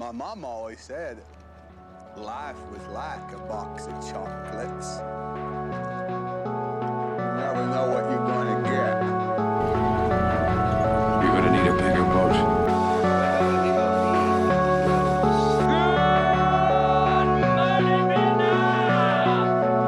[0.00, 1.18] My mom always said
[2.16, 4.96] life was like a box of chocolates.
[7.18, 8.96] You never know what you're gonna get.
[11.22, 12.34] You're gonna need a bigger boat.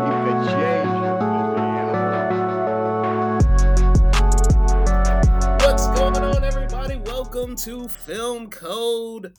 [0.05, 2.13] You could change the movie, you know?
[5.65, 6.97] What's going on, everybody?
[6.99, 9.33] Welcome to Film Code.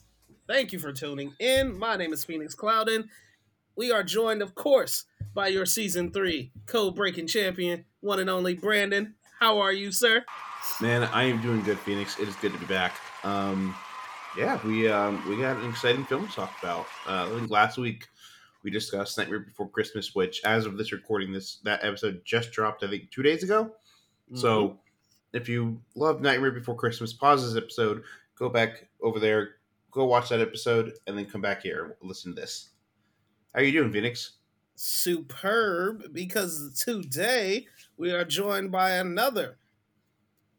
[0.46, 1.78] Thank you for tuning in.
[1.78, 3.08] My name is Phoenix Clouden.
[3.76, 8.54] We are joined, of course, by your season three code breaking champion, one and only
[8.54, 9.14] Brandon.
[9.40, 10.22] How are you, sir?
[10.82, 12.18] Man, I am doing good, Phoenix.
[12.18, 12.94] It is good to be back.
[13.24, 13.74] Um,
[14.36, 16.84] yeah, we um, we got an exciting film to talk about.
[17.06, 18.06] Uh, I think last week
[18.62, 22.84] we discussed Nightmare Before Christmas, which, as of this recording, this that episode just dropped.
[22.84, 23.72] I think two days ago.
[24.34, 24.78] So,
[25.32, 28.02] if you love Nightmare Before Christmas, pause this episode,
[28.38, 29.56] go back over there,
[29.94, 32.70] go watch that episode, and then come back here and listen to this.
[33.54, 34.32] How you doing, Phoenix?
[34.76, 39.56] superb because today we are joined by another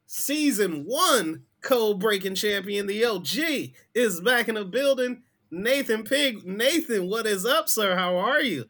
[0.06, 2.88] season one code breaking champion.
[2.88, 5.24] The OG is back in the building.
[5.52, 6.46] Nathan Pigg.
[6.46, 7.96] Nathan, what is up, sir?
[7.96, 8.66] How are you?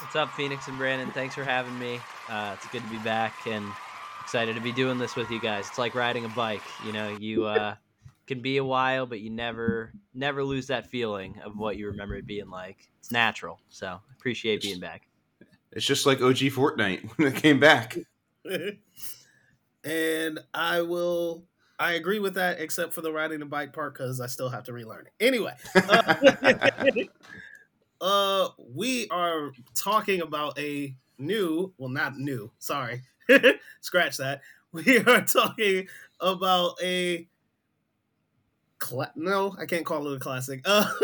[0.00, 1.10] What's up, Phoenix and Brandon?
[1.12, 2.00] Thanks for having me.
[2.28, 3.64] Uh, it's good to be back and
[4.22, 5.68] excited to be doing this with you guys.
[5.68, 6.62] It's like riding a bike.
[6.84, 7.76] You know, you uh,
[8.28, 12.14] can be a while, but you never, never lose that feeling of what you remember
[12.14, 12.88] it being like.
[13.00, 13.58] It's natural.
[13.70, 15.08] So appreciate being back.
[15.72, 17.96] It's just like OG Fortnite when it came back.
[19.84, 21.44] and I will.
[21.80, 24.64] I agree with that, except for the riding the bike part, because I still have
[24.64, 25.12] to relearn it.
[25.24, 25.54] Anyway,
[25.88, 26.14] uh,
[28.00, 32.50] uh, we are talking about a new, well, not new.
[32.58, 33.02] Sorry,
[33.80, 34.40] scratch that.
[34.72, 35.86] We are talking
[36.20, 37.28] about a.
[38.78, 40.62] Cla- no, I can't call it a classic.
[40.64, 40.90] Uh,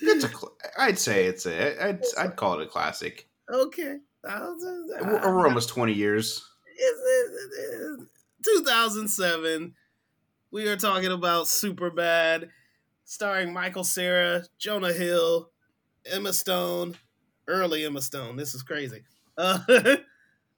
[0.00, 0.28] It's a.
[0.28, 1.82] Cl- I'd say it's a.
[1.88, 3.28] I'd, I'd call it a classic.
[3.50, 3.98] okay.
[4.28, 5.04] I'll do that.
[5.06, 6.44] We're, almost twenty years.
[6.76, 8.08] It's- it's-
[8.44, 9.74] 2007.
[10.50, 12.48] We are talking about Superbad,
[13.04, 15.50] starring Michael Cera, Jonah Hill,
[16.04, 16.96] Emma Stone,
[17.48, 18.36] early Emma Stone.
[18.36, 19.02] This is crazy.
[19.38, 19.60] Uh,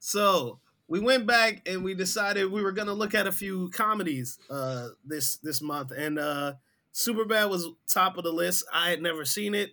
[0.01, 3.71] so we went back and we decided we were going to look at a few
[3.71, 6.55] comedies uh, this this month, and uh,
[6.95, 8.65] Superbad was top of the list.
[8.73, 9.71] I had never seen it.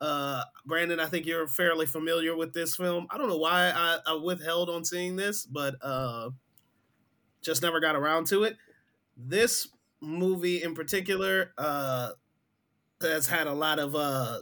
[0.00, 3.06] Uh, Brandon, I think you're fairly familiar with this film.
[3.10, 6.30] I don't know why I, I withheld on seeing this, but uh,
[7.42, 8.56] just never got around to it.
[9.16, 9.68] This
[10.00, 12.10] movie in particular uh,
[13.02, 14.38] has had a lot of uh,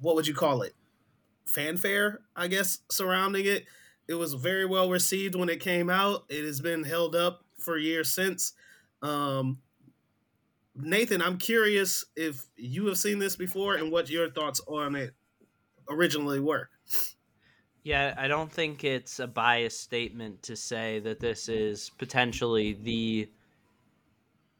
[0.00, 0.74] what would you call it?
[1.46, 3.64] Fanfare, I guess, surrounding it.
[4.08, 6.24] It was very well received when it came out.
[6.28, 8.52] It has been held up for years since.
[9.02, 9.58] Um,
[10.74, 15.12] Nathan, I'm curious if you have seen this before and what your thoughts on it
[15.90, 16.70] originally were.
[17.82, 23.30] Yeah, I don't think it's a biased statement to say that this is potentially the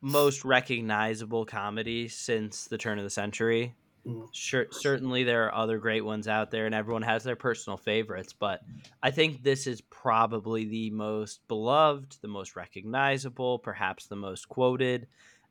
[0.00, 3.75] most recognizable comedy since the turn of the century.
[4.06, 4.28] Mm.
[4.32, 8.32] Sure, certainly there are other great ones out there, and everyone has their personal favorites.
[8.32, 8.60] But
[9.03, 15.06] I think this is probably the most beloved, the most recognizable, perhaps the most quoted.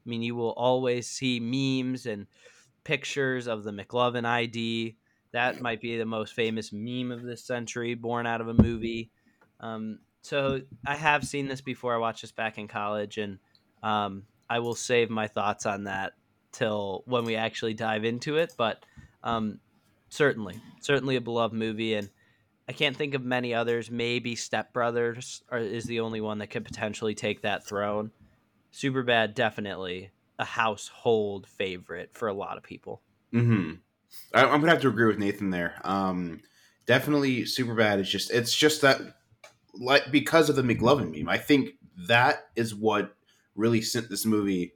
[0.06, 2.28] I mean, you will always see memes and
[2.84, 4.96] pictures of the McLovin ID.
[5.34, 9.12] That might be the most famous meme of this century, born out of a movie.
[9.59, 11.94] Um, so I have seen this before.
[11.94, 13.40] I watched this back in college, and
[13.84, 16.14] um, I will save my thoughts on that
[16.52, 18.53] till when we actually dive into it.
[18.58, 18.84] But
[19.24, 19.59] um,
[20.09, 22.09] certainly, certainly a beloved movie, and
[22.68, 23.90] I can't think of many others.
[23.90, 28.12] Maybe Step Brothers is the only one that could potentially take that throne.
[28.74, 33.02] Superbad definitely a household favorite for a lot of people.
[33.31, 33.74] hmm
[34.34, 35.81] I, I'm gonna have to agree with Nathan there.
[35.84, 36.41] Um,
[36.85, 38.00] definitely, Superbad.
[38.00, 39.02] It's just it's just that
[39.74, 41.29] like because of the McLovin meme.
[41.29, 41.72] I think
[42.08, 43.16] that is what
[43.56, 44.74] really sent this movie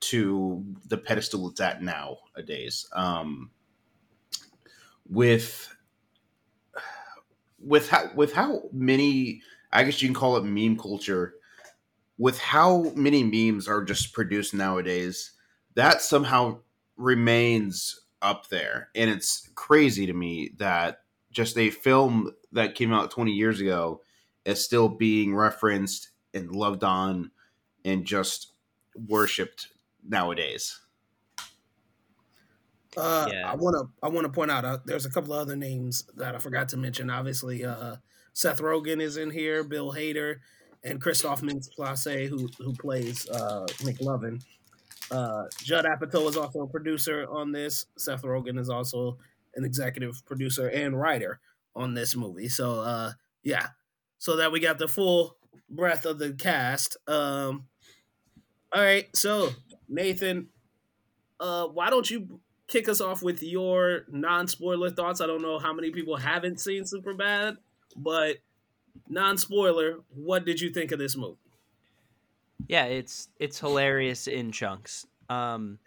[0.00, 2.86] to the pedestal it's at nowadays.
[2.92, 3.50] Um,
[5.08, 5.74] with
[7.58, 9.42] with how with how many
[9.72, 11.34] I guess you can call it meme culture.
[12.18, 15.32] With how many memes are just produced nowadays,
[15.74, 16.58] that somehow
[16.96, 18.88] remains up there.
[18.94, 20.98] And it's crazy to me that
[21.30, 24.02] just a film that came out 20 years ago
[24.44, 27.30] is still being referenced and loved on
[27.84, 28.52] and just
[28.94, 29.68] worshipped
[30.06, 30.80] nowadays.
[32.96, 33.50] Uh, Yeah.
[33.50, 36.04] I want to I want to point out uh, there's a couple of other names
[36.16, 37.08] that I forgot to mention.
[37.10, 37.96] Obviously, uh,
[38.32, 40.36] Seth Rogen is in here, Bill Hader,
[40.82, 44.42] and Christoph Mintz-Plasse, who who plays uh, McLovin.
[45.10, 47.86] Uh, Judd Apatow is also a producer on this.
[47.96, 49.18] Seth Rogen is also
[49.54, 51.40] an executive producer and writer
[51.74, 52.48] on this movie.
[52.48, 53.12] So uh,
[53.42, 53.68] yeah,
[54.18, 55.36] so that we got the full
[55.68, 56.96] breadth of the cast.
[57.06, 57.66] Um,
[58.72, 59.50] all right, so
[59.88, 60.48] Nathan,
[61.38, 65.20] uh, why don't you kick us off with your non-spoiler thoughts?
[65.20, 67.56] I don't know how many people haven't seen Superbad,
[67.96, 68.36] but
[69.08, 71.36] non-spoiler, what did you think of this movie?
[72.68, 75.06] Yeah, it's it's hilarious in chunks.
[75.28, 75.78] Um,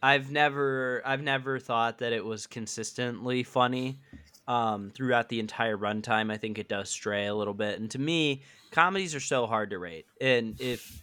[0.00, 3.98] I've never I've never thought that it was consistently funny
[4.46, 6.32] um, throughout the entire runtime.
[6.32, 9.70] I think it does stray a little bit, and to me, comedies are so hard
[9.70, 10.06] to rate.
[10.20, 11.01] And if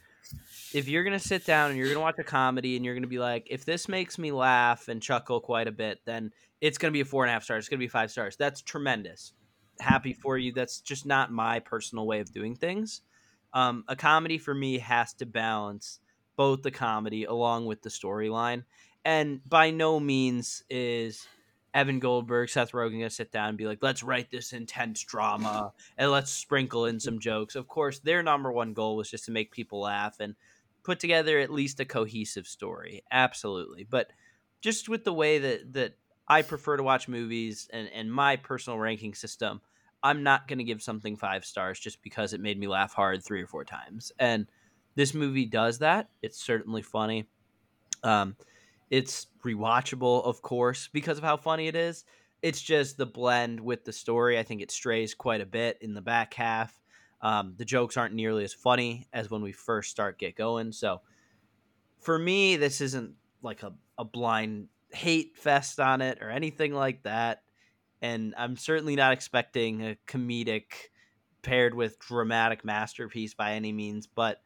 [0.74, 3.20] if you're gonna sit down and you're gonna watch a comedy and you're gonna be
[3.20, 6.32] like, if this makes me laugh and chuckle quite a bit, then
[6.62, 7.64] it's gonna be a four and a half stars.
[7.64, 8.36] It's gonna be five stars.
[8.36, 9.34] That's tremendous.
[9.80, 10.52] Happy for you.
[10.52, 13.02] That's just not my personal way of doing things.
[13.54, 16.00] Um, a comedy for me has to balance
[16.36, 18.64] both the comedy along with the storyline,
[19.04, 21.28] and by no means is
[21.74, 25.74] Evan Goldberg, Seth Rogen gonna sit down and be like, let's write this intense drama
[25.98, 27.56] and let's sprinkle in some jokes.
[27.56, 30.36] Of course, their number one goal was just to make people laugh and
[30.84, 33.04] put together at least a cohesive story.
[33.12, 33.84] Absolutely.
[33.84, 34.12] But
[34.62, 35.98] just with the way that that
[36.28, 39.62] I prefer to watch movies and, and my personal ranking system,
[40.04, 43.42] I'm not gonna give something five stars just because it made me laugh hard three
[43.42, 44.12] or four times.
[44.20, 44.48] And
[44.96, 46.10] this movie does that.
[46.22, 47.28] It's certainly funny.
[48.04, 48.36] Um,
[48.90, 52.06] it's rewatchable, of course, because of how funny it is.
[52.42, 54.40] It's just the blend with the story.
[54.40, 56.80] I think it strays quite a bit in the back half.
[57.22, 60.72] Um, the jokes aren't nearly as funny as when we first start get going.
[60.72, 61.02] So
[62.00, 67.04] for me, this isn't like a, a blind hate fest on it or anything like
[67.04, 67.44] that.
[68.02, 70.64] And I'm certainly not expecting a comedic
[71.42, 74.42] paired with dramatic masterpiece by any means, but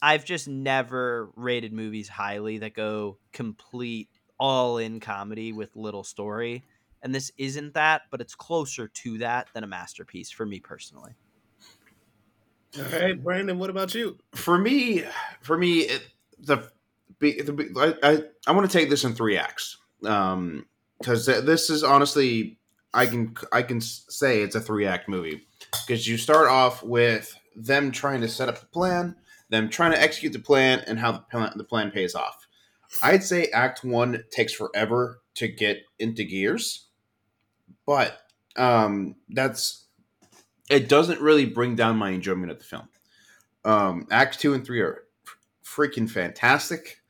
[0.00, 6.64] I've just never rated movies highly that go complete all in comedy with little story.
[7.02, 11.14] And this isn't that, but it's closer to that than a masterpiece for me personally.
[12.78, 14.18] All right, Brandon, what about you?
[14.34, 15.04] For me,
[15.42, 16.06] for me, it,
[16.38, 16.70] the,
[17.20, 20.66] the I, I, I want to take this in three acts um
[20.98, 22.58] because this is honestly
[22.94, 25.46] I can I can say it's a three act movie
[25.86, 29.16] because you start off with them trying to set up the plan,
[29.48, 32.46] them trying to execute the plan, and how the plan, the plan pays off.
[33.02, 36.86] I'd say Act One takes forever to get into gears,
[37.86, 38.20] but
[38.56, 39.81] um, that's
[40.70, 42.88] it doesn't really bring down my enjoyment of the film.
[43.64, 45.04] Um, Act Two and Three are
[45.64, 47.00] freaking fantastic.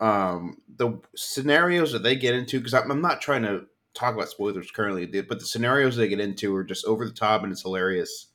[0.00, 4.28] Um, the scenarios that they get into, because I'm, I'm not trying to talk about
[4.28, 7.62] spoilers currently, but the scenarios they get into are just over the top and it's
[7.62, 8.28] hilarious.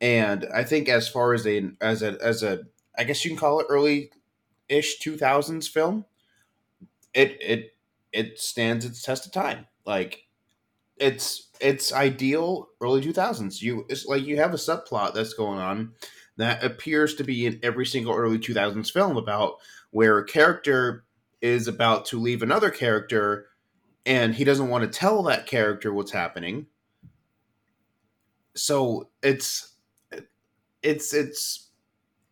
[0.00, 2.64] And I think as far as a as a as a
[2.96, 4.10] I guess you can call it early
[4.68, 6.04] ish two thousands film,
[7.14, 7.76] it it
[8.12, 9.66] it stands its test of time.
[9.84, 10.26] Like
[10.96, 13.62] it's it's ideal early two thousands.
[13.62, 15.92] You it's like you have a subplot that's going on
[16.36, 19.56] that appears to be in every single early two thousands film about
[19.90, 21.04] where a character
[21.40, 23.46] is about to leave another character
[24.06, 26.66] and he doesn't want to tell that character what's happening.
[28.54, 29.76] So it's
[30.82, 31.68] it's it's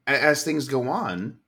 [0.06, 1.38] as things go on,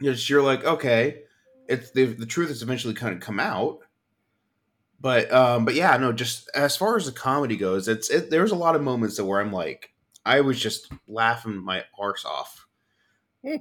[0.00, 1.22] you're like, okay,
[1.68, 3.80] it's the the truth is eventually kind of come out.
[5.04, 8.52] But um, but yeah, no, just as far as the comedy goes, it's it, there's
[8.52, 9.92] a lot of moments that where I'm like,
[10.24, 12.66] I was just laughing my arse off.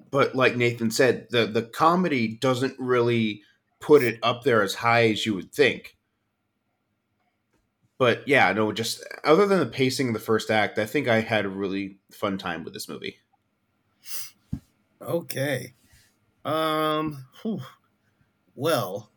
[0.09, 3.41] But like Nathan said, the the comedy doesn't really
[3.81, 5.97] put it up there as high as you would think.
[7.97, 11.19] But yeah, no, just other than the pacing of the first act, I think I
[11.19, 13.17] had a really fun time with this movie.
[15.01, 15.73] Okay.
[16.45, 17.59] Um whew.
[18.55, 19.11] well,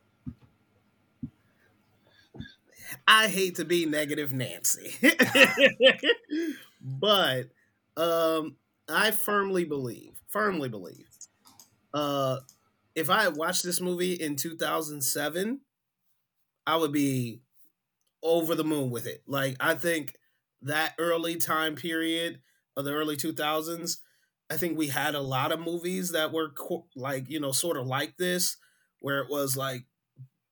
[3.07, 4.95] I hate to be negative Nancy.
[6.81, 7.49] but
[7.97, 8.57] um
[8.89, 11.09] I firmly believe, firmly believe
[11.95, 12.39] uh
[12.95, 15.61] if I had watched this movie in 2007,
[16.67, 17.43] I would be
[18.23, 19.23] over the moon with it.
[19.27, 20.15] Like I think
[20.63, 22.41] that early time period
[22.77, 23.99] of the early 2000s,
[24.51, 27.77] I think we had a lot of movies that were co- like, you know, sort
[27.77, 28.57] of like this
[29.01, 29.85] where it was like,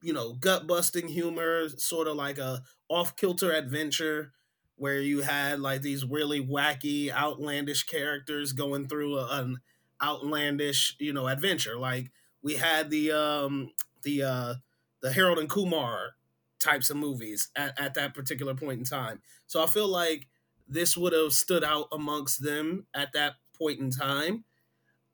[0.04, 4.32] you know, gut-busting humor, sort of like a off-kilter adventure
[4.76, 9.58] where you had like these really wacky, outlandish characters going through a, an
[10.02, 11.78] outlandish, you know, adventure.
[11.78, 12.10] Like
[12.42, 13.70] we had the um
[14.02, 14.54] the uh
[15.00, 16.16] the Harold and Kumar
[16.58, 19.22] types of movies at, at that particular point in time.
[19.46, 20.28] So I feel like
[20.66, 24.44] this would have stood out amongst them at that point in time.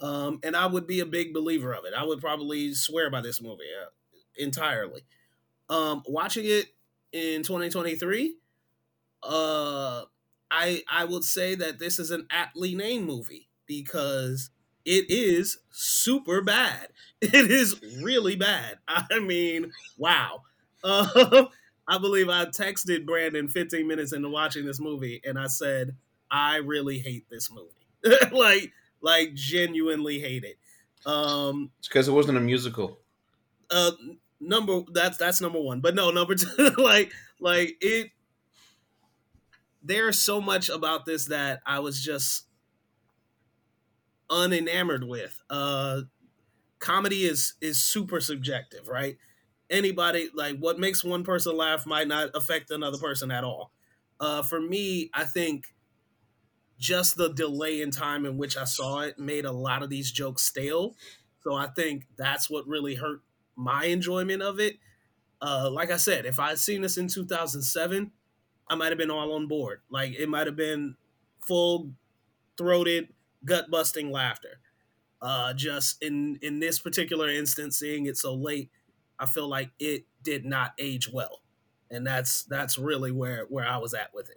[0.01, 1.93] Um, and I would be a big believer of it.
[1.93, 3.65] I would probably swear by this movie
[4.37, 5.03] entirely.
[5.69, 6.69] Um, watching it
[7.13, 8.37] in 2023,
[9.23, 10.05] uh,
[10.51, 14.51] I I would say that this is an aptly named movie because
[14.85, 16.89] it is super bad.
[17.23, 18.79] It is really bad.
[18.89, 20.45] I mean, wow.
[20.83, 21.47] Uh,
[21.89, 25.97] I believe I texted Brandon 15 minutes into watching this movie, and I said,
[26.31, 27.75] I really hate this movie.
[28.33, 28.73] like,
[29.03, 30.59] like genuinely hate it.
[31.05, 33.00] Um, It's because it wasn't a musical.
[33.71, 33.93] Uh,
[34.41, 38.11] number that's that's number one, but no, number two, like, like it.
[39.83, 42.47] There's so much about this that I was just
[44.31, 45.41] unenamored with.
[45.49, 46.03] Uh,
[46.79, 49.17] comedy is is super subjective, right?
[49.71, 53.73] Anybody like what makes one person laugh might not affect another person at all.
[54.19, 55.65] Uh, for me, I think
[56.79, 60.11] just the delay in time in which I saw it made a lot of these
[60.11, 60.97] jokes stale.
[61.43, 63.23] So I think that's what really hurt
[63.61, 64.77] my enjoyment of it.
[65.43, 68.11] Uh, like I said, if I had seen this in 2007,
[68.69, 69.81] I might have been all on board.
[69.91, 70.97] Like it might have been
[71.47, 71.93] full
[72.57, 73.09] throated,
[73.45, 74.61] gut busting laughter.
[75.23, 78.71] Uh, just in in this particular instance, seeing it so late,
[79.19, 81.43] I feel like it did not age well,
[81.91, 84.31] and that's that's really where where I was at with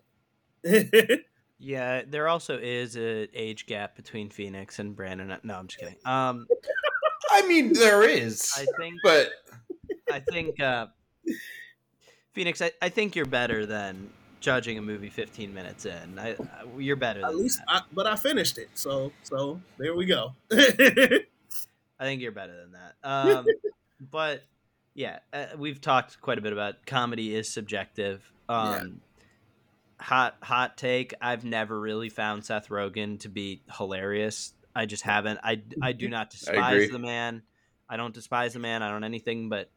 [0.63, 1.25] it.
[1.63, 5.33] Yeah, there also is a age gap between Phoenix and Brandon.
[5.43, 5.95] No, I'm just kidding.
[6.03, 6.45] Um,
[7.33, 9.29] I mean, there is, I think, but
[10.11, 10.87] I think, uh,
[12.33, 14.09] Phoenix, I, I think you're better than
[14.39, 16.19] judging a movie 15 minutes in.
[16.19, 16.35] I, I
[16.77, 17.65] you're better than At least, that.
[17.69, 20.33] I, but I finished it, so so there we go.
[20.51, 21.25] I
[22.01, 22.79] think you're better than that.
[23.05, 23.45] Um,
[24.11, 24.43] but
[24.93, 28.31] yeah, uh, we've talked quite a bit about comedy is subjective.
[28.47, 28.83] Um, Yeah.
[29.99, 31.13] Hot hot take.
[31.21, 34.53] I've never really found Seth Rogen to be hilarious.
[34.75, 35.39] I just haven't.
[35.43, 37.43] I I do not despise the man.
[37.89, 38.81] I don't despise the man.
[38.81, 39.49] I don't anything.
[39.49, 39.69] But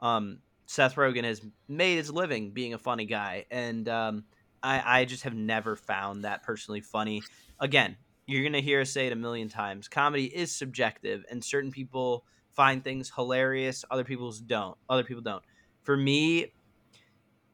[0.00, 4.24] um, Seth Rogen has made his living being a funny guy, and um,
[4.62, 7.22] I I just have never found that personally funny.
[7.58, 7.96] Again,
[8.26, 9.88] you're gonna hear us say it a million times.
[9.88, 13.84] Comedy is subjective, and certain people find things hilarious.
[13.90, 14.76] Other people's don't.
[14.88, 15.42] Other people don't.
[15.82, 16.52] For me,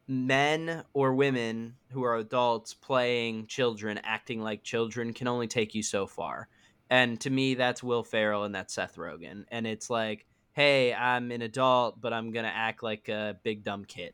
[0.07, 5.83] men or women who are adults playing children, acting like children, can only take you
[5.83, 6.47] so far.
[6.91, 9.45] And to me, that's Will Ferrell and that's Seth Rogen.
[9.49, 13.85] And it's like, hey, I'm an adult, but I'm gonna act like a big dumb
[13.85, 14.13] kid.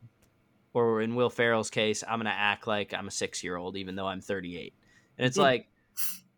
[0.75, 3.95] Or in Will Ferrell's case, I'm gonna act like I'm a six year old, even
[3.95, 4.75] though I'm 38.
[5.17, 5.41] And it's Hmm.
[5.41, 5.67] like,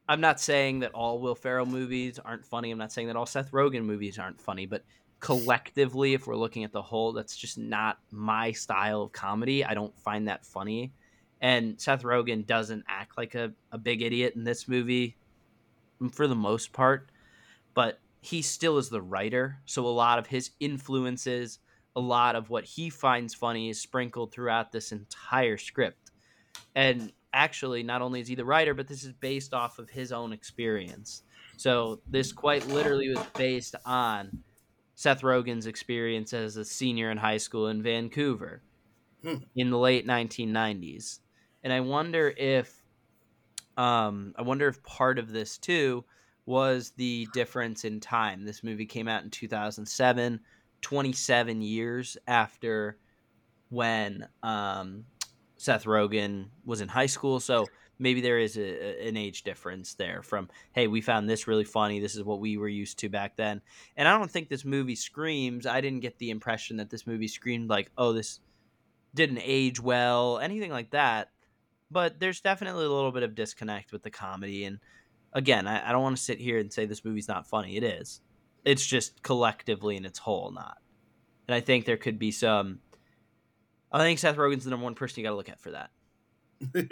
[0.08, 2.72] I'm not saying that all Will Ferrell movies aren't funny.
[2.72, 4.86] I'm not saying that all Seth Rogen movies aren't funny, but
[5.20, 9.66] collectively, if we're looking at the whole, that's just not my style of comedy.
[9.66, 10.94] I don't find that funny.
[11.42, 15.19] And Seth Rogen doesn't act like a, a big idiot in this movie
[16.14, 17.12] for the most part,
[17.74, 19.62] but he still is the writer.
[19.66, 21.60] So a lot of his influences,
[21.96, 26.12] a lot of what he finds funny is sprinkled throughout this entire script.
[26.76, 30.12] And actually, not only is he the writer, but this is based off of his
[30.12, 31.24] own experience.
[31.58, 34.34] So this quite literally was based on
[34.96, 38.66] Seth Rogen's experience as a senior in high school in Vancouver
[39.24, 39.44] Hmm.
[39.56, 41.22] in the late 1990s.
[41.64, 42.79] And I wonder if
[43.80, 46.04] um I wonder if part of this too
[46.46, 48.44] was the difference in time.
[48.44, 50.40] This movie came out in 2007,
[50.82, 52.98] 27 years after
[53.70, 55.06] when um
[55.58, 57.40] Seth Rogen was in high school.
[57.40, 57.66] So
[58.00, 62.00] maybe there is a, an age difference there from, hey, we found this really funny.
[62.00, 63.62] This is what we were used to back then.
[63.98, 65.66] And I don't think this movie screams.
[65.66, 68.40] I didn't get the impression that this movie screamed like, oh, this
[69.14, 71.30] didn't age well, anything like that.
[71.92, 74.66] But there's definitely a little bit of disconnect with the comedy.
[74.66, 74.80] And
[75.34, 77.78] again, I, I don't want to sit here and say this movie's not funny.
[77.78, 78.22] It is.
[78.66, 80.78] It's just collectively in its whole not.
[81.48, 82.80] And I think there could be some.
[83.92, 85.90] I think Seth Rogen's the number one person you got to look at for that.
[86.76, 86.86] I,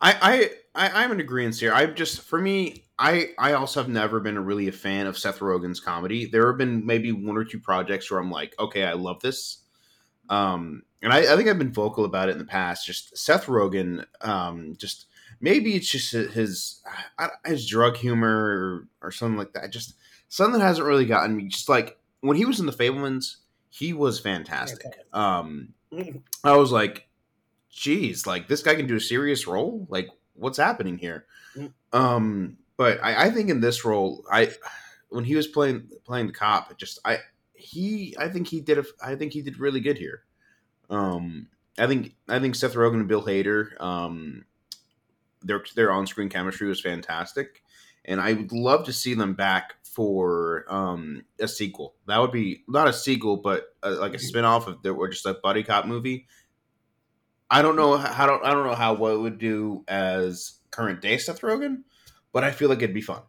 [0.00, 1.72] I, I I'm in agreement here.
[1.72, 5.38] I've just for me, I I also have never been really a fan of Seth
[5.38, 6.26] Rogen's comedy.
[6.26, 9.62] There have been maybe one or two projects where I'm like, okay, I love this.
[10.28, 12.86] Um, and I, I think I've been vocal about it in the past.
[12.86, 15.06] Just Seth Rogen, um, just
[15.40, 16.82] maybe it's just his
[17.44, 19.70] his drug humor or, or something like that.
[19.70, 19.94] Just
[20.28, 21.48] something that hasn't really gotten me.
[21.48, 23.36] Just like when he was in the Fabelmans,
[23.68, 24.96] he was fantastic.
[25.12, 25.74] Um,
[26.42, 27.08] I was like,
[27.70, 29.86] geez, like this guy can do a serious role.
[29.88, 31.26] Like, what's happening here?
[31.56, 31.72] Mm.
[31.92, 34.50] Um, but I, I think in this role, I
[35.08, 37.18] when he was playing playing the cop, it just I
[37.66, 40.22] he I think he did a I think he did really good here.
[40.88, 44.44] Um, I think I think Seth Rogen and Bill Hader, um,
[45.42, 47.62] their their on screen chemistry was fantastic,
[48.04, 51.94] and I would love to see them back for um a sequel.
[52.06, 55.26] That would be not a sequel, but uh like a spin-off of the or just
[55.26, 56.26] a buddy cop movie.
[57.50, 61.00] I don't know how don't I don't know how what it would do as current
[61.00, 61.82] day Seth Rogen,
[62.32, 63.22] but I feel like it'd be fun.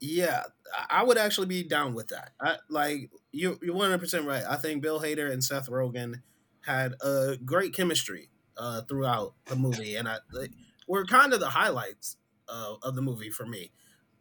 [0.00, 0.42] Yeah,
[0.90, 2.32] I- would actually be down with that.
[2.40, 4.44] I, like you, you're one hundred percent right.
[4.48, 6.22] I think Bill Hader and Seth Rogen
[6.66, 10.52] had a great chemistry uh, throughout the movie, and I like,
[10.86, 12.16] were kind of the highlights
[12.48, 13.72] uh, of the movie for me.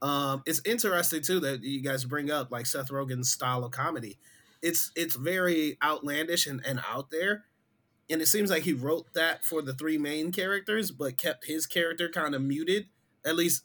[0.02, 4.18] Um, it's interesting too that you guys bring up like Seth Rogen's style of comedy.
[4.62, 7.46] It's it's very outlandish and, and out there,
[8.10, 11.68] and it seems like he wrote that for the three main characters, but kept his
[11.68, 12.88] character kind of muted,
[13.24, 13.64] at least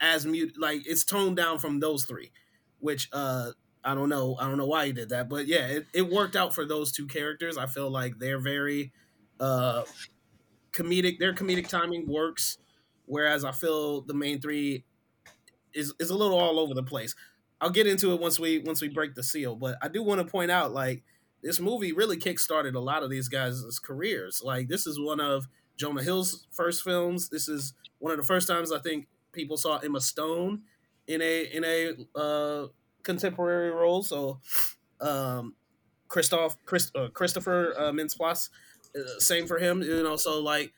[0.00, 0.54] as mute.
[0.58, 2.32] Like it's toned down from those three,
[2.80, 3.52] which uh
[3.84, 4.36] I don't know.
[4.40, 6.90] I don't know why he did that, but yeah, it, it worked out for those
[6.90, 7.56] two characters.
[7.56, 8.92] I feel like they're very
[9.38, 9.84] uh
[10.72, 11.18] comedic.
[11.18, 12.58] Their comedic timing works,
[13.06, 14.84] whereas I feel the main three
[15.72, 17.14] is is a little all over the place.
[17.60, 20.20] I'll get into it once we once we break the seal, but I do want
[20.20, 21.02] to point out like
[21.42, 24.42] this movie really kickstarted a lot of these guys' careers.
[24.42, 27.28] Like this is one of Jonah Hill's first films.
[27.28, 30.62] This is one of the first times I think people saw Emma Stone
[31.06, 32.66] in a in a uh,
[33.02, 34.02] contemporary role.
[34.02, 34.40] So
[35.00, 35.54] um,
[36.08, 38.48] Christoph Christ, uh, Christopher uh, Mintz-Plasse,
[38.98, 39.82] uh, same for him.
[39.82, 40.72] You know, so like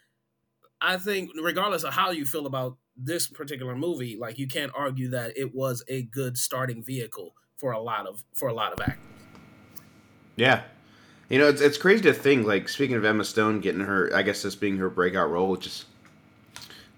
[0.80, 5.08] I think regardless of how you feel about this particular movie, like you can't argue
[5.10, 8.80] that it was a good starting vehicle for a lot of for a lot of
[8.80, 8.98] actors.
[10.36, 10.62] Yeah.
[11.28, 14.22] You know, it's, it's crazy to think, like, speaking of Emma Stone getting her, I
[14.22, 15.84] guess this being her breakout role, just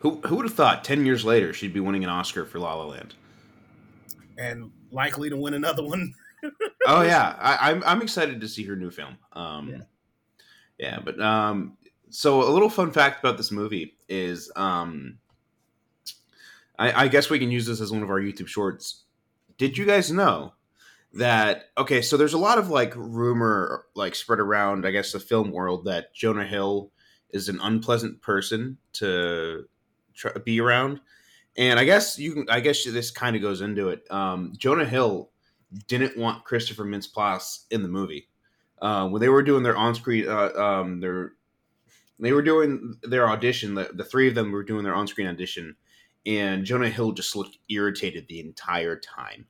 [0.01, 2.75] who who would have thought 10 years later she'd be winning an Oscar for La
[2.75, 3.15] La Land?
[4.39, 6.15] and likely to win another one.
[6.87, 7.37] Oh, yeah.
[7.39, 9.19] I, I'm, I'm excited to see her new film.
[9.35, 9.81] Um, Yeah.
[10.79, 10.99] yeah.
[11.05, 11.77] but um,
[12.09, 15.19] so a little fun fact about this movie is um,
[16.79, 19.03] I, I guess we can use this as one of our YouTube shorts.
[19.59, 20.55] Did you guys know
[21.13, 25.19] that okay so there's a lot of like rumor like spread around i guess the
[25.19, 26.93] film world that jonah hill
[27.31, 29.65] is an unpleasant person to
[30.15, 31.01] try, be around.
[31.57, 34.11] And i guess you can i guess this kind of goes into it.
[34.11, 35.31] Um, jonah hill
[35.87, 38.29] didn't want christopher mintz-plasse in the movie.
[38.81, 41.33] Uh, when they were doing their on-screen uh, um, their
[42.19, 45.75] they were doing their audition the, the three of them were doing their on-screen audition
[46.27, 49.47] and jonah hill just looked irritated the entire time.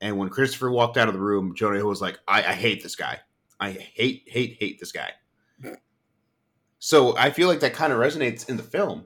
[0.00, 2.82] And when Christopher walked out of the room, Jonah Hill was like, I, I hate
[2.82, 3.20] this guy.
[3.58, 5.10] I hate, hate, hate this guy.
[6.78, 9.04] So I feel like that kind of resonates in the film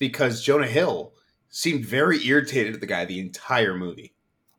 [0.00, 1.14] because Jonah Hill
[1.50, 4.16] seemed very irritated at the guy the entire movie.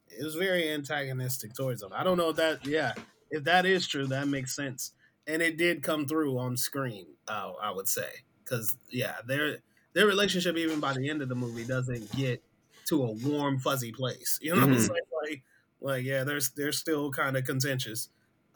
[0.09, 1.91] It was very antagonistic towards him.
[1.93, 2.93] I don't know if that, yeah,
[3.29, 4.93] if that is true, that makes sense,
[5.27, 7.07] and it did come through on screen.
[7.27, 8.09] Uh, I would say
[8.43, 9.59] because yeah, their
[9.93, 12.43] their relationship even by the end of the movie doesn't get
[12.85, 14.39] to a warm fuzzy place.
[14.41, 14.79] You know what I'm Mhm.
[14.79, 14.99] saying?
[15.23, 15.43] Like,
[15.81, 18.09] like yeah, there's they're still kind of contentious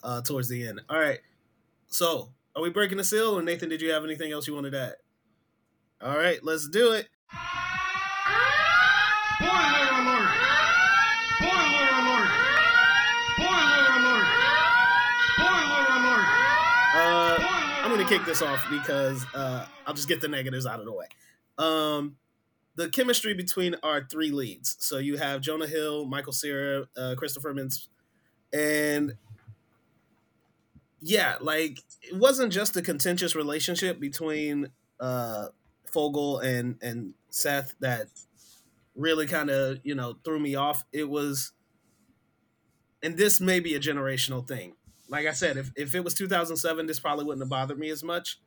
[0.03, 0.81] uh, towards the end.
[0.89, 1.21] All right,
[1.87, 3.69] so are we breaking the seal, or Nathan?
[3.69, 4.95] Did you have anything else you wanted to add?
[6.01, 7.07] All right, let's do it.
[9.35, 10.29] Spoiler alert!
[11.37, 12.29] Spoiler alert!
[13.31, 14.27] Spoiler alert!
[15.33, 16.27] Spoiler alert!
[16.95, 17.37] Uh,
[17.83, 20.85] I'm going to kick this off because uh, I'll just get the negatives out of
[20.85, 21.07] the way.
[21.57, 22.17] Um,
[22.75, 24.75] the chemistry between our three leads.
[24.79, 27.87] So you have Jonah Hill, Michael Cera, uh, Christopher Mintz,
[28.53, 29.15] and
[31.01, 35.47] yeah, like it wasn't just a contentious relationship between uh,
[35.95, 38.09] Fogel and and Seth that
[38.95, 40.85] really kind of you know threw me off.
[40.91, 41.53] It was,
[43.01, 44.75] and this may be a generational thing
[45.07, 48.03] like I said, if, if it was 2007, this probably wouldn't have bothered me as
[48.03, 48.39] much.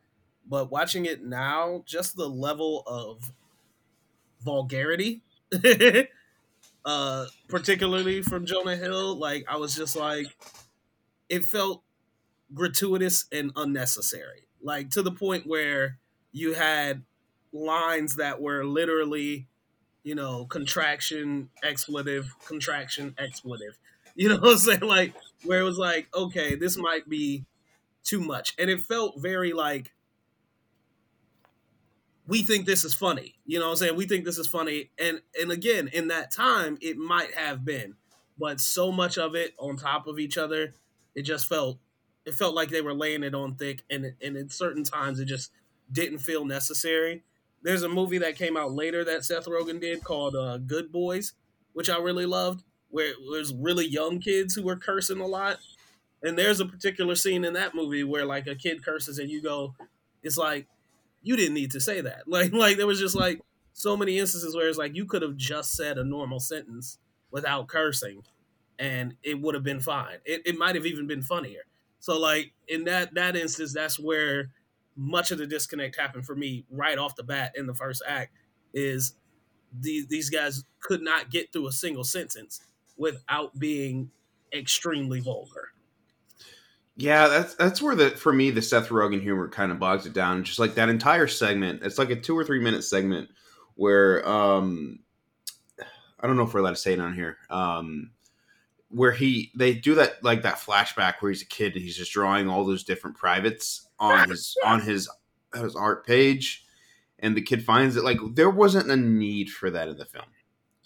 [0.46, 3.32] But watching it now, just the level of
[4.40, 5.22] vulgarity,
[6.84, 10.26] uh, particularly from Jonah Hill, like I was just like,
[11.28, 11.82] it felt
[12.54, 14.48] gratuitous and unnecessary.
[14.62, 15.98] Like to the point where
[16.32, 17.04] you had
[17.52, 19.48] lines that were literally,
[20.02, 23.78] you know, contraction, expletive, contraction, expletive.
[24.14, 24.80] You know what I'm saying?
[24.80, 27.44] Like where it was like, okay, this might be
[28.02, 28.52] too much.
[28.58, 29.92] And it felt very like
[32.26, 33.37] we think this is funny.
[33.46, 33.96] You know what I'm saying?
[33.96, 34.90] We think this is funny.
[34.98, 37.94] And and again, in that time, it might have been.
[38.38, 40.74] But so much of it on top of each other,
[41.14, 41.78] it just felt
[42.24, 45.24] it felt like they were laying it on thick and and in certain times it
[45.24, 45.50] just
[45.90, 47.24] didn't feel necessary.
[47.62, 51.33] There's a movie that came out later that Seth Rogen did called uh, Good Boys,
[51.73, 55.59] which I really loved where there's really young kids who were cursing a lot.
[56.23, 59.42] And there's a particular scene in that movie where like a kid curses and you
[59.42, 59.75] go,
[60.23, 60.66] it's like,
[61.23, 62.23] you didn't need to say that.
[62.27, 63.40] Like like there was just like
[63.73, 66.99] so many instances where it's like you could have just said a normal sentence
[67.31, 68.23] without cursing,
[68.79, 70.18] and it would have been fine.
[70.25, 71.62] It, it might have even been funnier.
[72.01, 74.51] So like in that that instance, that's where
[74.98, 78.32] much of the disconnect happened for me right off the bat in the first act.
[78.74, 79.14] Is
[79.72, 82.61] these these guys could not get through a single sentence
[82.96, 84.11] without being
[84.52, 85.68] extremely vulgar.
[86.96, 90.12] Yeah, that's that's where the for me the Seth Rogen humor kind of bogs it
[90.12, 90.42] down.
[90.42, 93.30] Just like that entire segment, it's like a two or three minute segment
[93.76, 94.98] where um
[96.20, 97.38] I don't know if we're allowed to say it on here.
[97.50, 98.11] Um
[98.90, 102.12] where he they do that like that flashback where he's a kid and he's just
[102.12, 105.08] drawing all those different privates on his on his
[105.54, 106.64] his art page
[107.20, 108.04] and the kid finds it.
[108.04, 110.24] Like there wasn't a need for that in the film.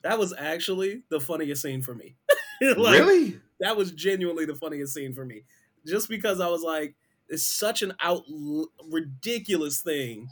[0.03, 2.17] That was actually the funniest scene for me.
[2.77, 3.41] Like, really?
[3.59, 5.43] that was genuinely the funniest scene for me.
[5.85, 6.95] Just because i was like
[7.29, 8.23] it's such an out
[8.89, 10.29] ridiculous thing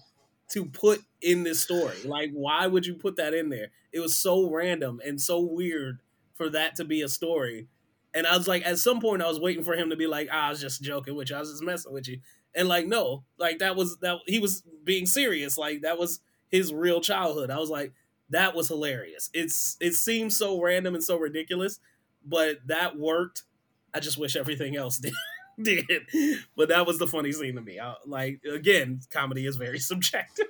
[0.50, 1.96] to put in this story.
[2.04, 3.72] Like why would you put that in there?
[3.92, 6.02] It was so random and so weird
[6.34, 7.66] for that to be a story.
[8.14, 10.28] And i was like at some point i was waiting for him to be like
[10.30, 11.36] ah, i was just joking with you.
[11.36, 12.20] I was just messing with you
[12.54, 16.72] and like no like that was that he was being serious like that was his
[16.72, 17.92] real childhood i was like
[18.28, 21.80] that was hilarious it's it seems so random and so ridiculous
[22.24, 23.44] but that worked.
[23.94, 25.14] I just wish everything else did.
[25.60, 26.06] did.
[26.56, 27.78] But that was the funny scene to me.
[27.78, 30.46] I, like again, comedy is very subjective.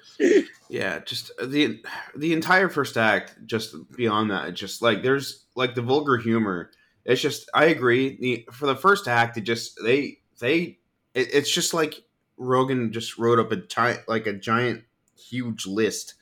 [0.68, 1.82] Yeah, just uh, the
[2.16, 3.34] the entire first act.
[3.46, 6.70] Just beyond that, just like there's like the vulgar humor.
[7.04, 8.18] It's just I agree.
[8.20, 10.78] The for the first act, it just they they
[11.14, 12.04] it, it's just like
[12.38, 14.84] Rogen just wrote up a giant like a giant
[15.16, 16.14] huge list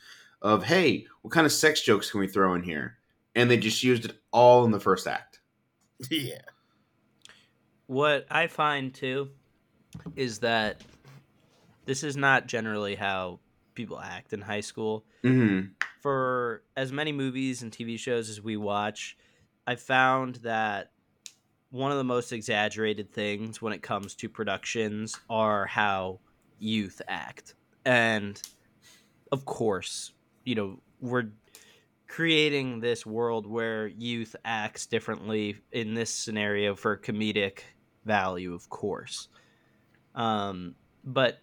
[0.42, 2.98] of hey, what kind of sex jokes can we throw in here?
[3.34, 5.40] And they just used it all in the first act.
[6.10, 6.40] yeah.
[7.86, 9.30] What I find too
[10.16, 10.82] is that
[11.86, 13.40] this is not generally how
[13.74, 15.04] people act in high school.
[15.24, 15.68] Mm-hmm.
[16.00, 19.16] For as many movies and TV shows as we watch,
[19.66, 20.92] I found that
[21.70, 26.20] one of the most exaggerated things when it comes to productions are how
[26.58, 27.54] youth act.
[27.84, 28.40] And
[29.32, 30.12] of course,
[30.44, 31.30] you know, we're
[32.08, 37.60] creating this world where youth acts differently in this scenario for comedic
[38.04, 39.28] value, of course.
[40.14, 41.38] Um, but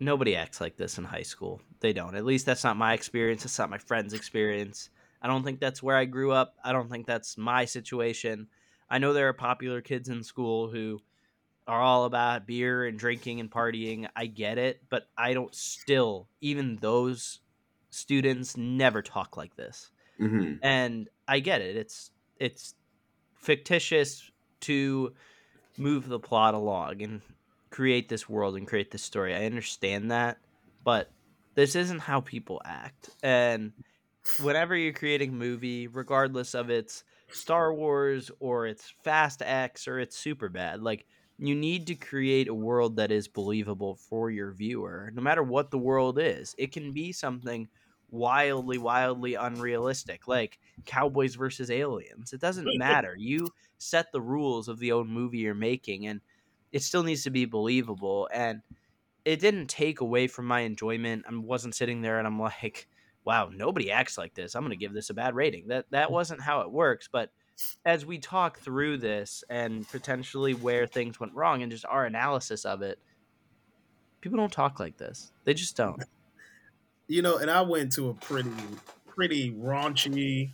[0.00, 1.60] nobody acts like this in high school.
[1.80, 2.16] They don't.
[2.16, 3.44] At least that's not my experience.
[3.44, 4.90] It's not my friend's experience.
[5.22, 6.56] I don't think that's where I grew up.
[6.62, 8.48] I don't think that's my situation.
[8.88, 11.00] I know there are popular kids in school who
[11.66, 14.06] are all about beer and drinking and partying.
[14.14, 17.40] I get it, but I don't still, even those
[17.90, 19.90] students never talk like this.
[20.20, 20.56] Mm-hmm.
[20.62, 21.76] And I get it.
[21.76, 22.74] It's it's
[23.36, 25.14] fictitious to
[25.76, 27.20] move the plot along and
[27.70, 29.34] create this world and create this story.
[29.34, 30.38] I understand that,
[30.84, 31.10] but
[31.54, 33.10] this isn't how people act.
[33.22, 33.72] And
[34.40, 39.98] whenever you're creating a movie, regardless of its Star Wars or it's Fast X or
[39.98, 41.06] it's Superbad, like
[41.38, 45.70] you need to create a world that is believable for your viewer, no matter what
[45.70, 46.54] the world is.
[46.58, 47.68] It can be something
[48.10, 52.32] wildly, wildly unrealistic, like Cowboys versus Aliens.
[52.32, 53.16] It doesn't matter.
[53.18, 56.20] You set the rules of the own movie you're making, and
[56.72, 58.28] it still needs to be believable.
[58.32, 58.62] And
[59.24, 61.24] it didn't take away from my enjoyment.
[61.28, 62.88] I wasn't sitting there and I'm like,
[63.24, 64.54] wow, nobody acts like this.
[64.54, 65.68] I'm going to give this a bad rating.
[65.68, 66.12] That that mm.
[66.12, 67.08] wasn't how it works.
[67.10, 67.30] But
[67.84, 72.64] as we talk through this and potentially where things went wrong and just our analysis
[72.64, 72.98] of it,
[74.20, 75.32] people don't talk like this.
[75.44, 76.02] They just don't
[77.06, 78.50] you know, and I went to a pretty
[79.06, 80.52] pretty raunchy,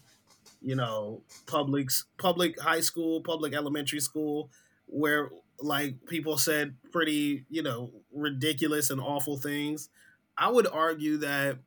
[0.61, 4.51] you know, public public high school, public elementary school,
[4.87, 5.31] where
[5.61, 9.89] like people said pretty, you know, ridiculous and awful things.
[10.37, 11.59] I would argue that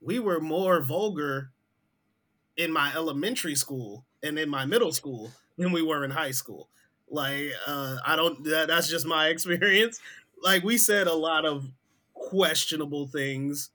[0.00, 1.50] we were more vulgar
[2.56, 6.68] in my elementary school and in my middle school than we were in high school.
[7.08, 8.42] Like, uh, I don't.
[8.44, 10.00] That, that's just my experience.
[10.42, 11.70] Like, we said a lot of
[12.14, 13.70] questionable things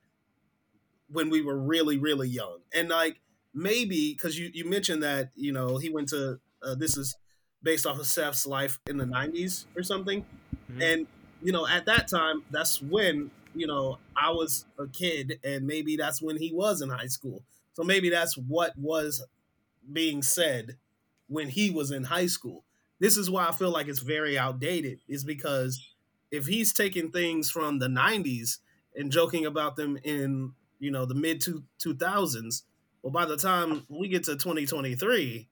[1.10, 3.20] when we were really really young and like
[3.54, 7.16] maybe because you you mentioned that you know he went to uh, this is
[7.64, 10.26] based off of Seth's life in the 90s or something
[10.72, 10.82] mm-hmm.
[10.82, 11.08] and
[11.42, 15.96] you know at that time that's when you know I was a kid and maybe
[15.96, 19.24] that's when he was in high school so maybe that's what was
[19.92, 20.78] being said
[21.28, 22.64] when he was in high school
[23.00, 25.88] this is why I feel like it's very outdated is because
[26.30, 28.60] if he's taking things from the 90s
[28.96, 32.64] and joking about them in you know the mid two two thousands.
[33.02, 35.48] Well, by the time we get to twenty twenty three,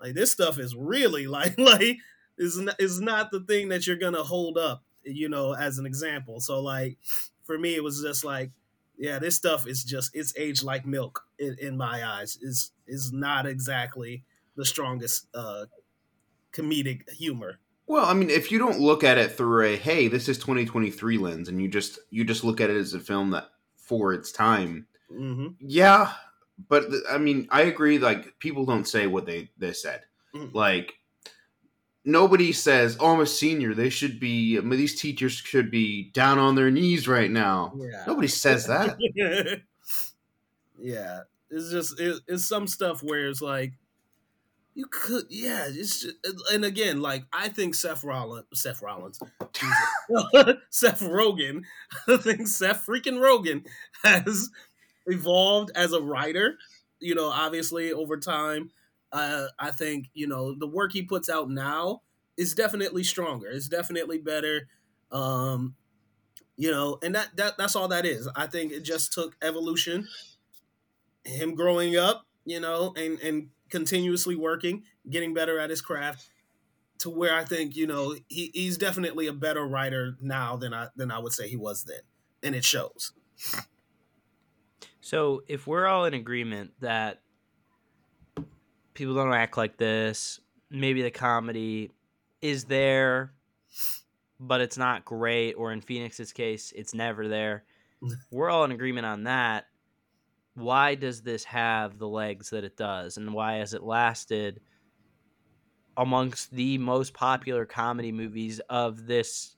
[0.00, 1.98] like this stuff is really like like
[2.38, 5.86] is not, is not the thing that you're gonna hold up, you know, as an
[5.86, 6.40] example.
[6.40, 6.98] So like
[7.44, 8.50] for me, it was just like
[8.96, 12.36] yeah, this stuff is just it's aged like milk in, in my eyes.
[12.40, 14.24] is is not exactly
[14.56, 15.66] the strongest uh
[16.52, 17.58] comedic humor.
[17.86, 21.18] Well, I mean, if you don't look at it through a hey, this is 2023
[21.18, 24.32] lens, and you just you just look at it as a film that for its
[24.32, 26.12] time, hmm yeah.
[26.68, 27.98] But I mean, I agree.
[27.98, 30.02] Like people don't say what they they said.
[30.34, 30.54] Mhm.
[30.54, 30.94] Like
[32.04, 33.74] nobody says, "Oh, I'm a senior.
[33.74, 34.58] They should be.
[34.58, 38.04] These teachers should be down on their knees right now." Yeah.
[38.06, 38.96] Nobody says that.
[40.78, 43.72] yeah, it's just it, it's some stuff where it's like
[44.74, 46.16] you could yeah it's just,
[46.52, 49.20] and again like I think Seth Rollins Seth Rollins
[50.70, 51.62] Seth Rogen
[52.08, 53.64] I think Seth freaking Rogen
[54.02, 54.50] has
[55.06, 56.56] evolved as a writer
[56.98, 58.70] you know obviously over time
[59.14, 62.02] uh, I think you know the work he puts out now
[62.36, 63.48] is definitely stronger.
[63.48, 64.68] It's definitely better.
[65.10, 65.76] Um
[66.56, 68.28] you know and that, that that's all that is.
[68.36, 70.08] I think it just took evolution
[71.24, 76.28] him growing up you know and and continuously working getting better at his craft
[76.98, 80.88] to where i think you know he, he's definitely a better writer now than i
[80.96, 82.00] than i would say he was then.
[82.42, 83.12] And it shows.
[85.00, 87.22] So if we're all in agreement that
[88.94, 91.90] people don't act like this, maybe the comedy
[92.40, 93.32] is there,
[94.40, 97.64] but it's not great, or in Phoenix's case, it's never there.
[98.30, 99.66] we're all in agreement on that.
[100.54, 104.60] Why does this have the legs that it does, and why has it lasted
[105.96, 109.56] amongst the most popular comedy movies of this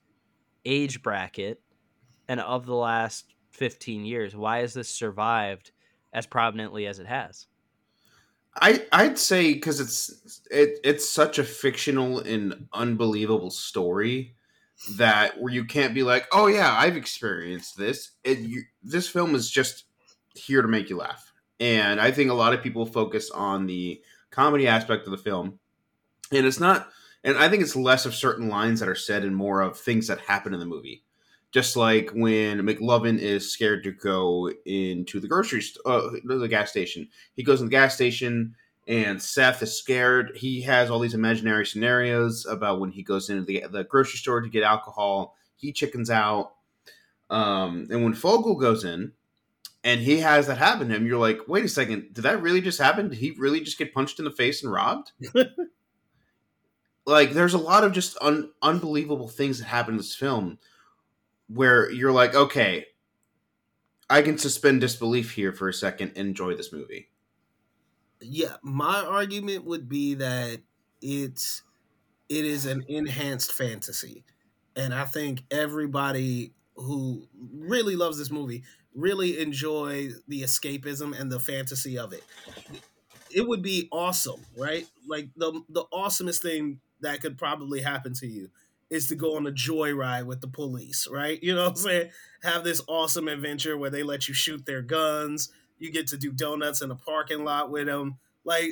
[0.65, 1.61] age bracket
[2.29, 4.35] and of the last 15 years?
[4.35, 5.73] Why has this survived
[6.15, 7.47] as prominently as it has?
[8.61, 14.35] I I'd say because it's it it's such a fictional and unbelievable story
[14.97, 18.13] that where you can't be like, oh yeah, I've experienced this.
[18.25, 19.85] It, you, this film is just
[20.35, 24.01] here to make you laugh, and I think a lot of people focus on the
[24.31, 25.59] comedy aspect of the film,
[26.33, 26.89] and it's not.
[27.25, 30.07] And I think it's less of certain lines that are said and more of things
[30.07, 31.03] that happen in the movie.
[31.53, 36.71] Just like when McLovin is scared to go into the grocery store, uh, the gas
[36.71, 37.09] station.
[37.35, 38.55] He goes in the gas station
[38.89, 40.37] and Seth is scared.
[40.37, 44.41] He has all these imaginary scenarios about when he goes into the, the grocery store
[44.41, 45.37] to get alcohol.
[45.57, 46.55] He chickens out.
[47.29, 49.13] Um, and when Fogel goes in
[49.83, 52.61] and he has that happen to him, you're like, wait a second, did that really
[52.61, 53.09] just happen?
[53.09, 55.11] Did he really just get punched in the face and robbed?
[57.07, 60.59] like, there's a lot of just un- unbelievable things that happen in this film
[61.49, 62.87] where you're like, okay,
[64.11, 67.11] I can suspend disbelief here for a second and enjoy this movie.
[68.21, 70.61] yeah my argument would be that
[71.03, 71.63] it's
[72.29, 74.25] it is an enhanced fantasy.
[74.77, 81.41] And i think everybody who really loves this movie really enjoy the escapism and the
[81.41, 82.25] fantasy of it.
[83.31, 84.87] It would be awesome right?
[85.07, 88.51] Like the the awesomest thing that could probably happen to you
[88.91, 91.43] is to go on a joyride with the police right?
[91.43, 92.11] You know what i'm saying?
[92.43, 95.51] Have this awesome adventure where they let you shoot their guns.
[95.79, 98.71] You get to do donuts in a parking lot with them like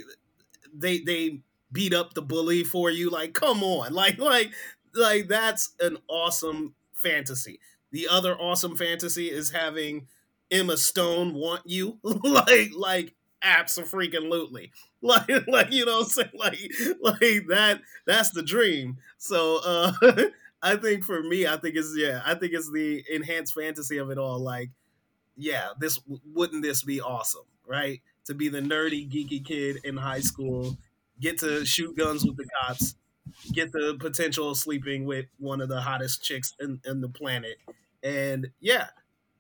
[0.72, 1.40] they they
[1.72, 3.10] beat up the bully for you.
[3.10, 3.92] Like come on.
[3.94, 4.52] Like like
[4.94, 7.58] like that's an awesome fantasy.
[7.90, 10.06] The other awesome fantasy is having
[10.50, 11.98] emma stone want you.
[12.04, 16.58] Like like absolutely like like you know what i'm saying like
[17.02, 19.92] like that that's the dream so uh
[20.62, 24.10] i think for me i think it's yeah i think it's the enhanced fantasy of
[24.10, 24.70] it all like
[25.36, 25.98] yeah, this
[26.32, 28.00] wouldn't this be awesome, right?
[28.26, 30.76] To be the nerdy, geeky kid in high school,
[31.20, 32.94] get to shoot guns with the cops,
[33.52, 37.56] get the potential of sleeping with one of the hottest chicks in, in the planet,
[38.02, 38.88] and yeah,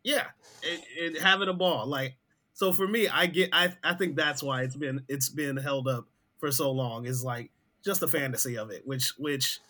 [0.02, 0.26] yeah,
[0.68, 0.82] and,
[1.14, 1.86] and having a ball.
[1.86, 2.16] Like,
[2.54, 5.88] so for me, I get, I, I think that's why it's been, it's been held
[5.88, 6.06] up
[6.38, 7.04] for so long.
[7.04, 7.50] Is like
[7.84, 9.60] just the fantasy of it, which, which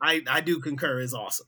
[0.00, 1.46] I, I do concur is awesome.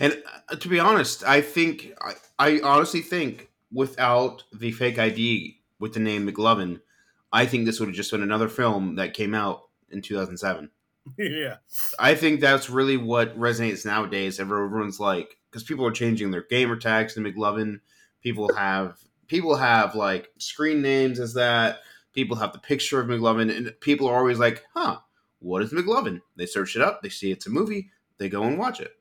[0.00, 5.60] And uh, to be honest, I think I, I honestly think without the fake ID
[5.78, 6.80] with the name McLovin,
[7.32, 10.70] I think this would have just been another film that came out in 2007.
[11.18, 11.56] yeah,
[11.98, 14.40] I think that's really what resonates nowadays.
[14.40, 17.80] Everyone's like, because people are changing their gamer tags to McLovin.
[18.22, 18.98] People have
[19.30, 21.78] people have like screen names as that.
[22.12, 24.98] People have the picture of McLovin, and people are always like, "Huh,
[25.38, 27.00] what is McLovin?" They search it up.
[27.00, 27.90] They see it's a movie.
[28.18, 28.92] They go and watch it.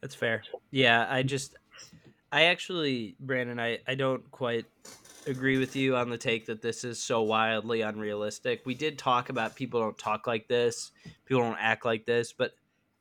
[0.00, 0.42] That's fair.
[0.72, 1.54] Yeah, I just
[2.32, 4.66] I actually Brandon, I I don't quite
[5.28, 8.62] agree with you on the take that this is so wildly unrealistic.
[8.66, 10.90] We did talk about people don't talk like this,
[11.24, 12.52] people don't act like this, but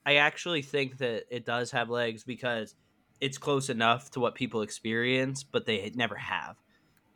[0.05, 2.75] I actually think that it does have legs because
[3.21, 6.57] it's close enough to what people experience, but they never have.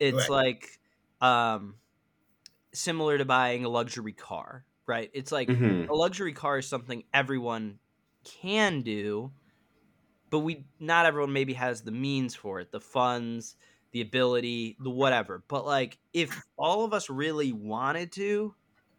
[0.00, 0.30] It's Right.
[0.30, 0.80] like
[1.20, 1.80] um,
[2.74, 5.10] similar to buying a luxury car, right?
[5.14, 5.90] It's like Mhm.
[5.90, 7.80] a luxury car is something everyone
[8.24, 9.34] can do,
[10.30, 13.56] but we not everyone maybe has the means for it, the funds,
[13.92, 15.44] the ability, the whatever.
[15.48, 18.54] But like if all of us really wanted to,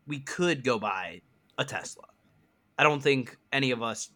[0.07, 1.21] we could go buy
[1.57, 2.05] a Tesla.
[2.77, 4.11] I don't think any of us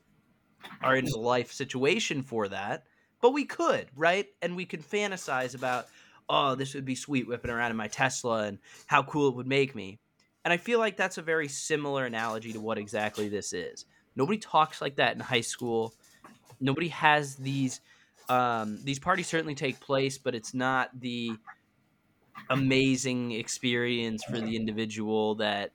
[0.81, 2.85] are in the life situation for that,
[3.21, 4.27] but we could, right?
[4.41, 5.87] And we could fantasize about,
[6.29, 9.47] oh, this would be sweet whipping around in my Tesla and how cool it would
[9.47, 9.99] make me.
[10.43, 13.85] And I feel like that's a very similar analogy to what exactly this is.
[14.15, 15.93] Nobody talks like that in high school.
[16.59, 17.81] Nobody has these.
[18.27, 21.31] Um, these parties certainly take place, but it's not the
[22.49, 25.71] amazing experience for the individual that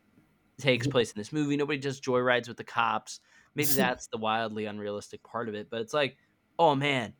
[0.58, 1.56] takes place in this movie.
[1.56, 3.20] Nobody just joyrides with the cops.
[3.54, 5.68] Maybe that's the wildly unrealistic part of it.
[5.70, 6.16] But it's like,
[6.58, 7.14] oh man,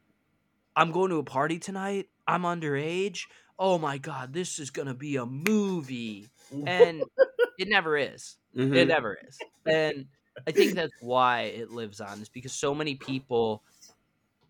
[0.76, 2.08] I'm going to a party tonight.
[2.26, 3.22] I'm underage.
[3.58, 6.30] Oh my god, this is gonna be a movie,
[6.66, 7.08] and
[7.58, 8.38] it never is.
[8.54, 8.74] Mhm.
[8.74, 9.44] It never is.
[9.66, 10.06] And
[10.46, 13.64] I think that's why it lives on, is because so many people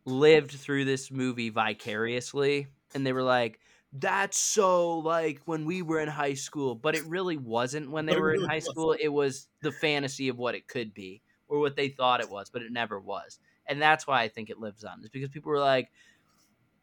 [0.06, 3.60] lived through this movie vicariously and they were like,
[3.92, 6.74] that's so like when we were in high school.
[6.74, 8.92] But it really wasn't when they were in high school.
[8.92, 12.48] It was the fantasy of what it could be or what they thought it was,
[12.48, 13.38] but it never was.
[13.66, 15.90] And that's why I think it lives on, is because people were like,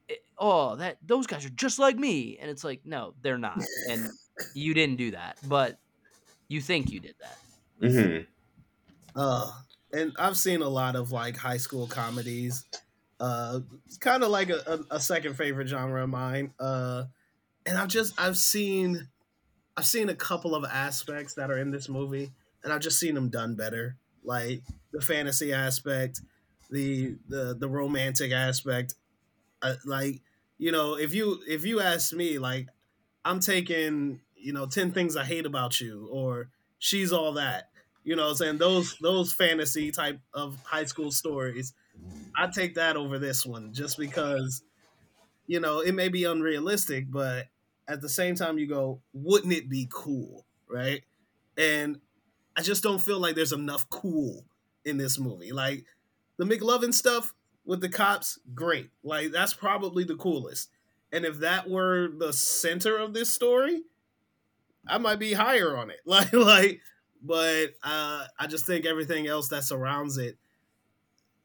[0.10, 2.38] "Eh, oh, that those guys are just like me.
[2.40, 3.64] And it's like, no, they're not.
[3.90, 4.10] And
[4.54, 5.80] you didn't do that, but
[6.48, 7.38] you think you did that.
[7.82, 8.24] Mm-hmm.
[9.20, 9.52] Uh,
[9.94, 12.66] and I've seen a lot of like high school comedies.
[13.20, 16.54] Uh, it's kind of like a, a, a second favorite genre of mine.
[16.60, 17.06] Uh,
[17.66, 19.08] and I've just I've seen
[19.76, 22.32] I've seen a couple of aspects that are in this movie,
[22.64, 23.98] and I've just seen them done better.
[24.28, 24.62] Like
[24.92, 26.22] the fantasy aspect,
[26.70, 28.96] the the the romantic aspect.
[29.62, 30.22] Uh, like
[30.58, 32.68] you know, if you if you ask me, like
[33.26, 37.70] I'm taking you know ten things I hate about you, or she's all that.
[38.04, 38.58] You know I'm saying?
[38.60, 41.74] Those those fantasy type of high school stories
[42.38, 44.62] i take that over this one just because
[45.48, 47.48] you know it may be unrealistic but
[47.88, 50.46] at the same time you go wouldn't it be cool?
[50.70, 51.04] Right?
[51.58, 52.02] And
[52.58, 54.44] i just don't feel like there's enough cool
[54.86, 55.86] in this movie like
[56.38, 57.34] the mclovin stuff
[57.66, 60.70] with the cops great like that's probably the coolest
[61.12, 63.84] and if that were the center of this story
[64.88, 66.82] i might be higher on it like like
[67.22, 70.38] but uh, I just think everything else that surrounds it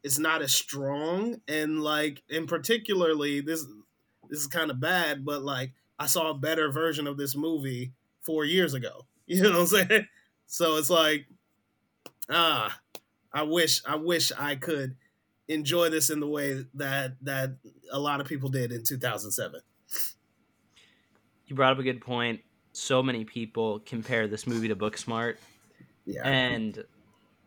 [0.03, 1.41] is not as strong.
[1.49, 3.65] And like, in particularly, this
[4.29, 7.93] this is kind of bad, but like, I saw a better version of this movie
[8.21, 9.07] four years ago.
[9.25, 10.07] You know what I'm saying?
[10.53, 11.25] So it's like,
[12.29, 12.79] ah,
[13.33, 14.97] I wish I wish I could
[15.49, 17.57] enjoy this in the way that that
[17.91, 19.63] a lot of people did in 2007.
[21.47, 22.43] You brought up a good point.
[22.73, 25.37] So many people compare this movie to Booksmart.
[26.05, 26.85] Yeah, and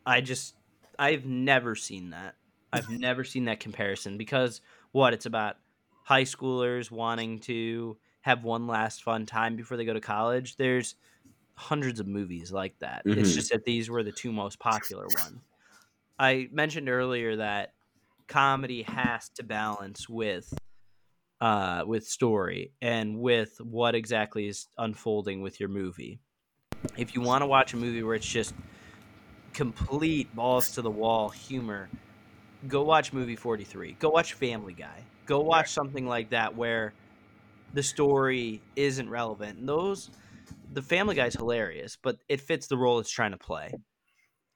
[0.03, 0.55] I just
[0.97, 2.33] I've never seen that.
[2.73, 4.61] I've never seen that comparison because
[4.93, 5.57] what it's about
[6.05, 10.55] high schoolers wanting to have one last fun time before they go to college.
[10.55, 10.95] There's
[11.57, 13.05] hundreds of movies like that.
[13.13, 13.33] It's Mhm.
[13.33, 15.41] just that these were the two most popular ones.
[16.19, 17.73] I mentioned earlier that
[18.27, 20.53] comedy has to balance with
[21.41, 26.21] uh with story and with what exactly is unfolding with your movie
[26.97, 28.55] if you want to watch a movie where it's just
[29.53, 31.91] complete balls to the wall humor,
[32.67, 33.95] go watch movie 43.
[33.95, 35.09] Go watch Family Guy.
[35.25, 36.95] Go watch something like that where
[37.73, 39.59] the story isn't relevant.
[39.59, 40.11] And those
[40.75, 43.73] the Family Guy's hilarious, but it fits the role it's trying to play.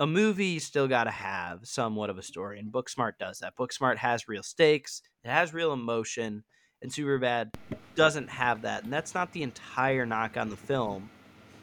[0.02, 3.56] A movie still got to have somewhat of a story, and Booksmart does that.
[3.58, 6.44] Booksmart has real stakes, it has real emotion,
[6.82, 7.54] and Superbad
[7.96, 8.84] doesn't have that.
[8.84, 11.10] And that's not the entire knock on the film,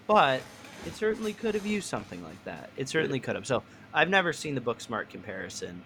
[0.06, 0.40] but
[0.86, 2.70] it certainly could have used something like that.
[2.76, 3.46] It certainly could have.
[3.46, 5.82] So I've never seen the Booksmart comparison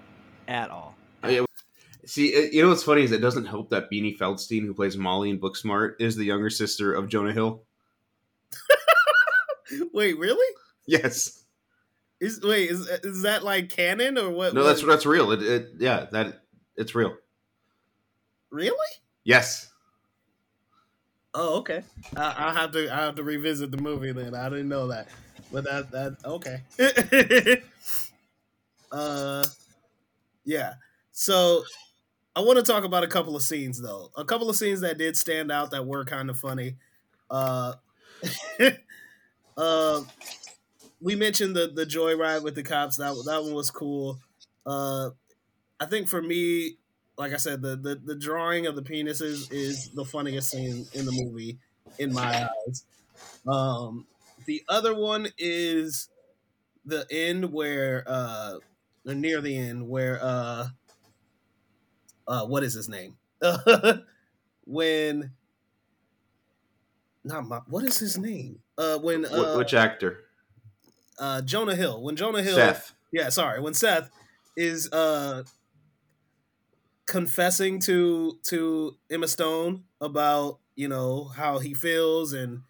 [0.47, 0.97] at all.
[2.07, 4.97] See, uh, you know what's funny is it doesn't help that Beanie Feldstein, who plays
[4.97, 7.65] Molly in Booksmart, is the younger sister of Jonah Hill.
[9.93, 10.55] wait, really?
[10.87, 11.45] Yes,
[12.21, 14.55] Is wait is is that like canon or what?
[14.55, 15.31] no, that's that's real.
[15.33, 16.43] It, it yeah, that
[16.77, 17.17] it's real.
[18.51, 18.77] really.
[19.25, 19.69] Yes,
[21.33, 21.85] Oh, okay.
[22.17, 24.35] I, I'll have to I have to revisit the movie then.
[24.35, 25.07] I didn't know that,
[25.53, 26.63] but that that okay.
[28.93, 29.45] uh,
[30.45, 30.75] yeah.
[31.13, 31.65] So
[32.37, 34.11] I want to talk about a couple of scenes though.
[34.17, 36.77] A couple of scenes that did stand out that were kind of funny.
[37.31, 37.75] Uh,
[39.57, 40.03] uh,
[41.01, 42.97] we mentioned the the joyride with the cops.
[42.97, 44.19] That that one was cool.
[44.67, 45.11] Uh,
[45.81, 46.77] I think for me,
[47.19, 51.07] like I said, the, the the drawing of the penises is the funniest scene in
[51.07, 51.59] the movie,
[51.99, 52.85] in my eyes.
[53.47, 54.07] Um,
[54.47, 56.09] the other one is
[56.85, 58.57] the end where, uh,
[59.05, 60.69] near the end where, uh,
[62.27, 63.17] uh, what is his name?
[64.67, 65.33] when,
[67.25, 68.61] not my, what is his name?
[68.81, 70.21] Uh, when uh, which actor?
[71.19, 72.95] uh, Jonah Hill, when Jonah Hill, Seth.
[73.13, 74.11] yeah, sorry, when Seth
[74.57, 75.45] is uh
[77.07, 82.63] confessing to to Emma Stone about you know how he feels and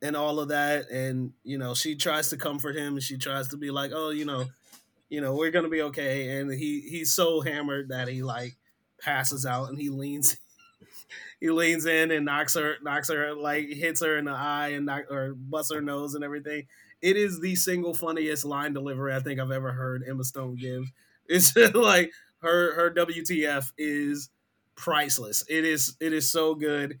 [0.00, 3.48] and all of that, and you know she tries to comfort him, and she tries
[3.48, 4.46] to be like, oh, you know,
[5.10, 8.56] you know, we're gonna be okay, and he he's so hammered that he like
[9.00, 10.38] passes out, and he leans.
[11.40, 14.86] He leans in and knocks her, knocks her, like hits her in the eye and
[14.86, 16.66] knock, or busts her nose and everything
[17.00, 20.90] it is the single funniest line delivery I think I've ever heard Emma Stone give.
[21.30, 24.30] It's like her her WTF is
[24.76, 25.44] priceless.
[25.46, 27.00] It is it is so good.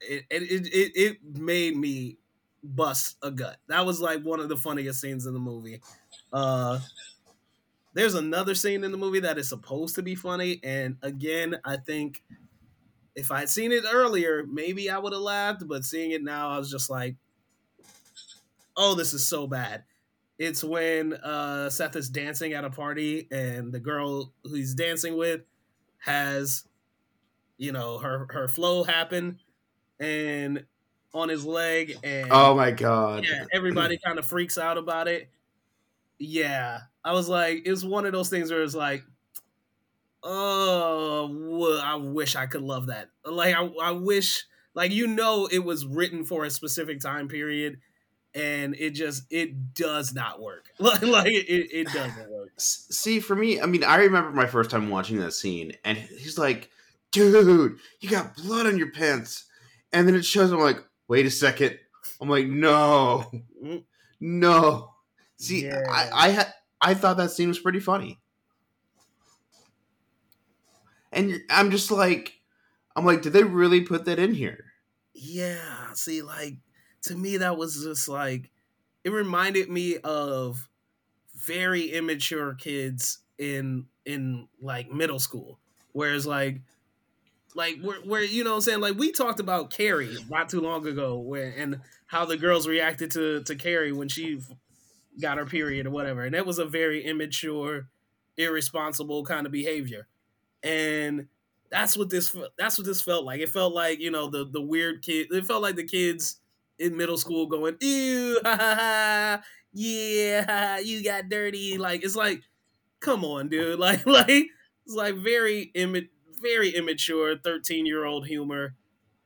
[0.00, 2.18] It it it, it, made me
[2.62, 3.56] bust a gut.
[3.66, 5.80] That was like one of the funniest scenes in the movie.
[6.32, 6.78] Uh
[7.94, 11.78] there's another scene in the movie that is supposed to be funny, and again, I
[11.78, 12.22] think
[13.18, 16.50] if I had seen it earlier, maybe I would have laughed, but seeing it now,
[16.50, 17.16] I was just like,
[18.76, 19.84] oh, this is so bad.
[20.38, 25.16] It's when uh, Seth is dancing at a party and the girl who he's dancing
[25.16, 25.42] with
[25.98, 26.64] has,
[27.58, 29.40] you know, her her flow happen
[30.00, 30.66] and
[31.14, 33.24] on his leg and Oh my god.
[33.24, 35.30] yeah, everybody kind of freaks out about it.
[36.18, 39.04] Yeah, I was like, it was one of those things where it's like,
[40.22, 43.10] oh, I wish I could love that.
[43.24, 44.44] Like, I, I wish,
[44.74, 47.78] like, you know, it was written for a specific time period,
[48.34, 50.66] and it just it does not work.
[50.78, 52.50] Like, like it, it doesn't work.
[52.58, 56.38] See, for me, I mean, I remember my first time watching that scene, and he's
[56.38, 56.70] like,
[57.10, 59.44] "Dude, you got blood on your pants,"
[59.92, 60.52] and then it shows.
[60.52, 61.78] I'm like, "Wait a second.
[62.20, 63.30] I'm like, "No,
[63.64, 63.84] Mm.
[64.20, 64.90] no."
[65.36, 65.82] See, Yeah.
[65.88, 68.18] I, I had, I thought that scene was pretty funny,
[71.18, 72.40] and I'm just like,
[72.94, 74.66] I'm like, did they really put that in here?
[75.14, 76.58] Yeah, see, like
[77.02, 78.50] to me, that was just like
[79.04, 80.68] it reminded me of
[81.34, 85.58] very immature kids in in like middle school.
[85.92, 86.60] Whereas like
[87.54, 90.60] like where, where you know what I'm saying like we talked about Carrie not too
[90.60, 94.40] long ago and how the girls reacted to to Carrie when she
[95.20, 97.88] got her period or whatever and that was a very immature
[98.36, 100.06] irresponsible kind of behavior
[100.62, 101.28] and
[101.70, 103.40] that's what this that's what this felt like.
[103.40, 106.40] It felt like you know the the weird kid it felt like the kids
[106.78, 109.42] in middle school going ew ha, ha, ha,
[109.72, 111.78] yeah you got dirty.
[111.78, 112.42] Like it's like
[113.00, 113.78] come on dude.
[113.80, 116.08] Like like it's like very imma-
[116.40, 118.76] very immature 13 year old humor.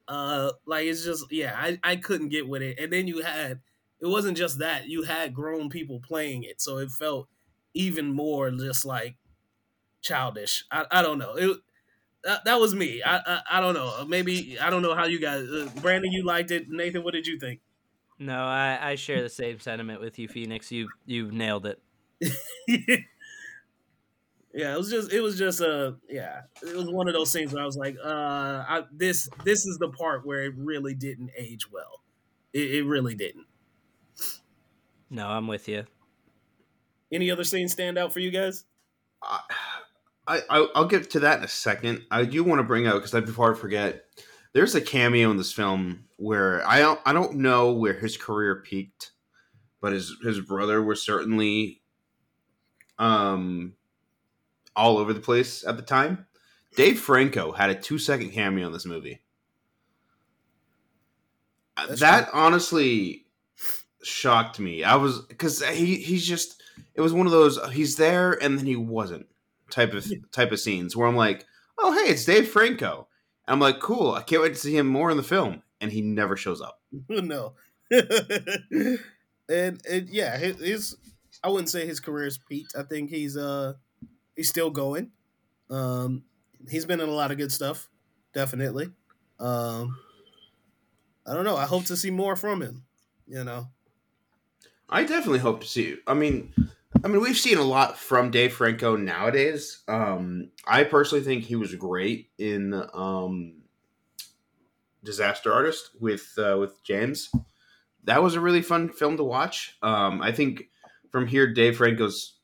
[0.08, 2.78] Uh like it's just yeah I, I couldn't get with it.
[2.78, 3.60] And then you had
[4.00, 6.60] it wasn't just that you had grown people playing it.
[6.60, 7.28] So it felt
[7.74, 9.16] even more just like
[10.02, 11.58] childish i, I don't know it
[12.24, 15.20] that, that was me I, I i don't know maybe i don't know how you
[15.20, 17.60] guys uh, brandon you liked it nathan what did you think
[18.18, 20.70] No, I, I share the same sentiment with you, Phoenix.
[20.70, 21.82] You you nailed it.
[24.54, 27.52] yeah, it was just it was just uh yeah, it was one of those things
[27.52, 31.30] where I was like, uh I, this this is the part where it really didn't
[31.36, 32.02] age well.
[32.52, 33.46] It, it really didn't.
[35.10, 35.84] No, I'm with you.
[37.12, 38.64] Any other scenes stand out for you guys?
[40.26, 42.02] I, I I'll get to that in a second.
[42.10, 44.04] I do want to bring out because before I forget,
[44.52, 48.62] there's a cameo in this film where I don't I don't know where his career
[48.62, 49.12] peaked,
[49.80, 51.82] but his his brother was certainly
[52.98, 53.74] um
[54.76, 56.26] all over the place at the time.
[56.76, 59.20] Dave Franco had a two second cameo in this movie.
[61.76, 63.26] Uh, That's that honestly
[64.02, 64.84] shocked me.
[64.84, 66.62] I was because he he's just
[66.94, 69.26] it was one of those he's there and then he wasn't
[69.72, 71.46] type of type of scenes where I'm like,
[71.78, 73.08] oh hey, it's Dave Franco.
[73.46, 74.12] And I'm like, cool.
[74.12, 76.80] I can't wait to see him more in the film, and he never shows up.
[77.08, 77.54] no.
[77.90, 78.98] and
[79.48, 80.96] and yeah, his, his
[81.42, 82.74] I wouldn't say his career's peaked.
[82.76, 83.74] I think he's uh
[84.36, 85.10] he's still going.
[85.70, 86.24] Um
[86.70, 87.88] he's been in a lot of good stuff,
[88.32, 88.92] definitely.
[89.40, 89.98] Um
[91.26, 91.56] I don't know.
[91.56, 92.84] I hope to see more from him,
[93.26, 93.68] you know.
[94.88, 95.96] I definitely hope to see.
[96.06, 96.52] I mean,
[97.04, 99.82] I mean, we've seen a lot from Dave Franco nowadays.
[99.88, 103.62] Um, I personally think he was great in um,
[105.02, 107.30] Disaster Artist with uh, with James.
[108.04, 109.76] That was a really fun film to watch.
[109.82, 110.64] Um, I think
[111.10, 112.34] from here, Dave Franco's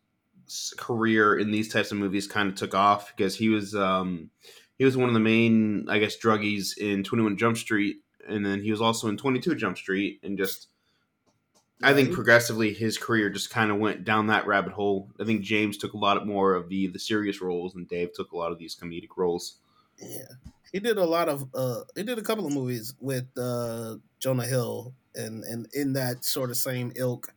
[0.76, 4.30] career in these types of movies kind of took off because he was um,
[4.76, 8.44] he was one of the main, I guess, druggies in Twenty One Jump Street, and
[8.44, 10.68] then he was also in Twenty Two Jump Street, and just
[11.83, 15.11] I think progressively his career just kind of went down that rabbit hole.
[15.20, 18.33] I think James took a lot more of the the serious roles, and Dave took
[18.33, 19.61] a lot of these comedic roles.
[19.99, 20.29] Yeah,
[20.72, 21.49] he did a lot of.
[21.55, 26.24] uh He did a couple of movies with uh Jonah Hill, and and in that
[26.24, 27.35] sort of same ilk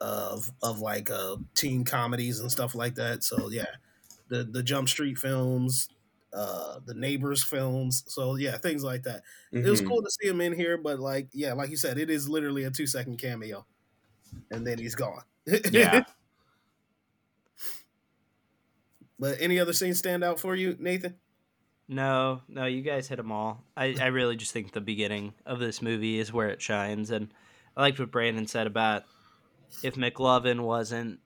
[0.00, 3.24] of of like uh teen comedies and stuff like that.
[3.24, 3.76] So yeah,
[4.28, 5.88] the the Jump Street films,
[6.34, 8.04] uh the Neighbors films.
[8.08, 9.22] So yeah, things like that.
[9.52, 9.88] It was Mhm.
[9.88, 12.64] cool to see him in here, but like yeah, like you said, it is literally
[12.64, 13.66] a two second cameo,
[14.50, 15.22] and then he's gone.
[15.70, 16.04] Yeah.
[19.18, 21.18] but any other scenes stand out for you, Nathan?
[21.88, 23.64] No, no, you guys hit them all.
[23.76, 27.10] I, I really just think the beginning of this movie is where it shines.
[27.10, 27.32] And
[27.76, 29.04] I liked what Brandon said about
[29.82, 31.20] if McLovin wasn't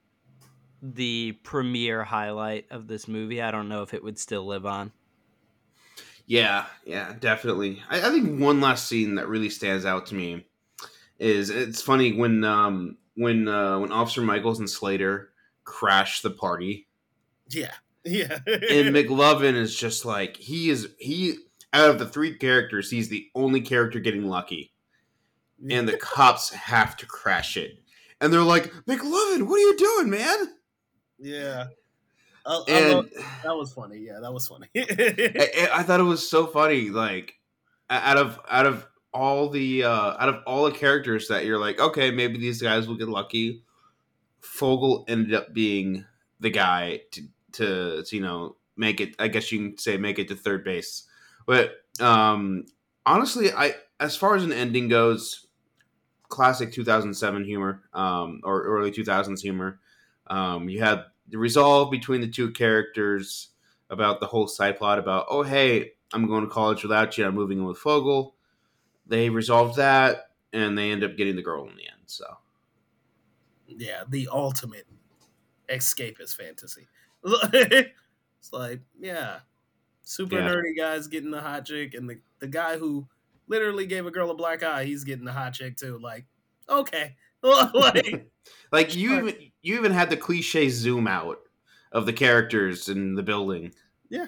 [0.83, 4.93] the premier highlight of this movie, I don't know if it would still live on.
[6.29, 7.83] Yeah, yeah, definitely.
[7.89, 10.45] I, I think one last scene that really stands out to me
[11.19, 15.31] is it's funny when um when uh when Officer Michaels and Slater
[15.65, 16.87] crash the party
[17.49, 17.73] Yeah,
[18.05, 18.39] yeah.
[18.47, 18.59] and
[18.95, 21.39] McLovin is just like he is he
[21.73, 24.73] out of the three characters he's the only character getting lucky
[25.71, 27.79] and the cops have to crash it
[28.21, 30.55] and they're like McLovin what are you doing man
[31.19, 31.69] yeah.
[32.49, 33.09] I, I and love-
[33.45, 33.99] that was funny.
[33.99, 34.67] Yeah, that was funny.
[34.77, 36.89] I, I- I thought it was so funny.
[36.91, 37.35] Like
[37.91, 41.79] out of out of all the uh, out of all the characters that you're like,
[41.81, 43.63] okay, maybe these guys will get lucky.
[44.41, 46.05] Fogel ended up being
[46.41, 47.23] the guy to
[47.53, 49.15] to, to you know make it.
[49.19, 51.05] I guess you can say make it to third base.
[51.47, 52.65] But um,
[53.07, 55.47] honestly, I as far as an ending goes,
[56.29, 59.81] classic 2007 humor um, or early 2000s humor.
[60.29, 63.49] Um, you had the resolve between the two characters
[63.91, 67.35] about the whole side plot about oh hey i'm going to college without you i'm
[67.35, 68.35] moving in with fogel
[69.07, 72.25] they resolved that and they end up getting the girl in the end so
[73.69, 74.87] yeah, the ultimate
[75.69, 76.89] escapist fantasy.
[77.25, 79.41] it's like, yeah,
[80.03, 80.49] super Yeah.
[80.49, 83.07] nerdy guys getting the hot chick, and the, the guy who
[83.47, 85.99] literally gave a girl a black eye, he's getting the hot chick too.
[85.99, 86.27] Like,
[86.69, 87.17] okay.
[87.43, 88.31] like,
[88.73, 91.39] like you even you even had the cliche zoom out
[91.93, 93.73] of the characters in the building
[94.09, 94.27] Yeah.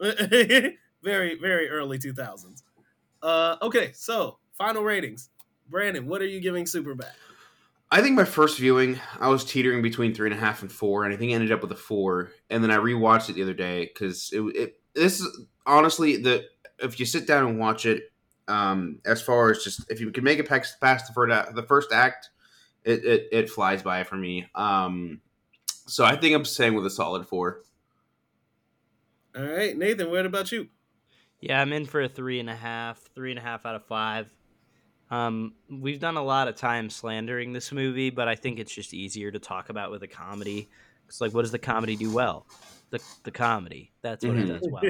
[0.00, 2.62] very, very early 2000s.
[3.22, 5.30] Uh, okay, so final ratings.
[5.68, 7.12] Brandon, what are you giving Superbad?
[7.90, 11.04] i think my first viewing i was teetering between three and a half and four
[11.04, 13.42] and i think I ended up with a four and then i rewatched it the
[13.42, 16.44] other day because it, it this is honestly the
[16.78, 18.10] if you sit down and watch it
[18.48, 21.62] um as far as just if you can make it past, past the first the
[21.62, 22.30] first act
[22.84, 25.20] it, it it flies by for me um
[25.86, 27.60] so i think i'm staying with a solid four
[29.36, 30.68] All right, Nathan, what about you?
[31.40, 33.84] Yeah, I'm in for a three and a half, three and a half out of
[33.84, 34.32] five.
[35.10, 38.94] Um, we've done a lot of time slandering this movie, but I think it's just
[38.94, 40.70] easier to talk about with a comedy.
[41.08, 42.46] It's like, what does the comedy do well?
[42.90, 43.92] The the comedy.
[44.02, 44.44] That's what Mhm.
[44.44, 44.84] it does well.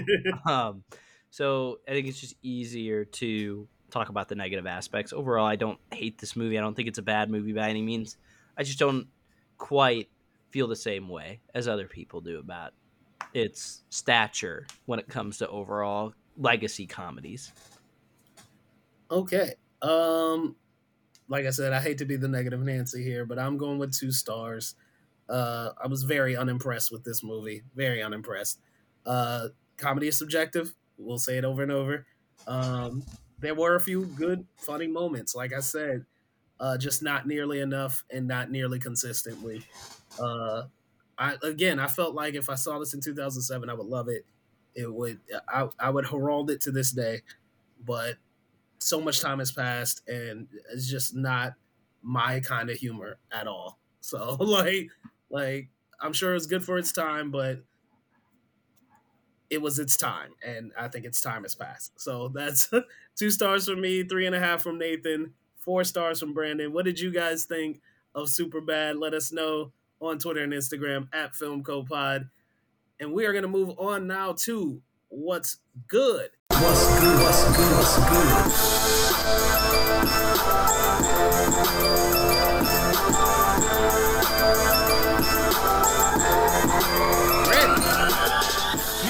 [0.46, 0.84] um,
[1.30, 5.12] so I think it's just easier to talk about the negative aspects.
[5.12, 6.58] Overall, I don't hate this movie.
[6.58, 8.16] I don't think it's a bad movie by any means.
[8.58, 9.06] I just don't
[9.56, 10.10] quite
[10.50, 12.72] feel the same way as other people do about
[13.32, 17.52] its stature when it comes to overall legacy comedies.
[19.10, 19.54] Okay.
[19.82, 20.56] Um
[21.28, 23.96] like I said, I hate to be the negative Nancy here, but I'm going with
[23.96, 24.74] two stars.
[25.28, 27.62] Uh I was very unimpressed with this movie.
[27.74, 28.60] Very unimpressed.
[29.06, 30.74] Uh comedy is subjective.
[30.96, 32.06] We'll say it over and over.
[32.46, 33.04] Um
[33.44, 36.06] there were a few good funny moments, like I said,
[36.60, 39.64] uh just not nearly enough and not nearly consistently.
[40.18, 40.64] Uh
[41.18, 44.26] I again, I felt like if I saw this in 2007, I would love it.
[44.74, 47.22] It would I I would herald it to this day,
[47.80, 48.16] but
[48.78, 51.54] so much time has passed and it's just not
[52.02, 53.78] my kind of humor at all.
[54.00, 54.90] So like
[55.30, 55.70] like
[56.00, 57.64] I'm sure it's good for its time, but
[59.50, 61.92] it was its time and I think its time has passed.
[62.00, 62.70] So that's
[63.16, 66.72] two stars from me, three and a half from Nathan, four stars from Brandon.
[66.72, 67.80] What did you guys think
[68.14, 68.98] of Superbad?
[69.00, 72.28] Let us know on Twitter and Instagram at FilmCoPod.
[73.00, 76.30] And we are gonna move on now to what's good.
[76.48, 77.20] What's good?
[77.20, 77.72] What's good?
[77.76, 77.98] What's
[82.28, 82.33] good?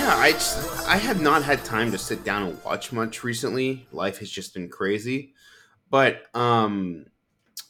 [0.04, 3.86] Yeah, I just I have not had time to sit down and watch much recently.
[3.90, 5.32] Life has just been crazy.
[5.88, 7.06] But um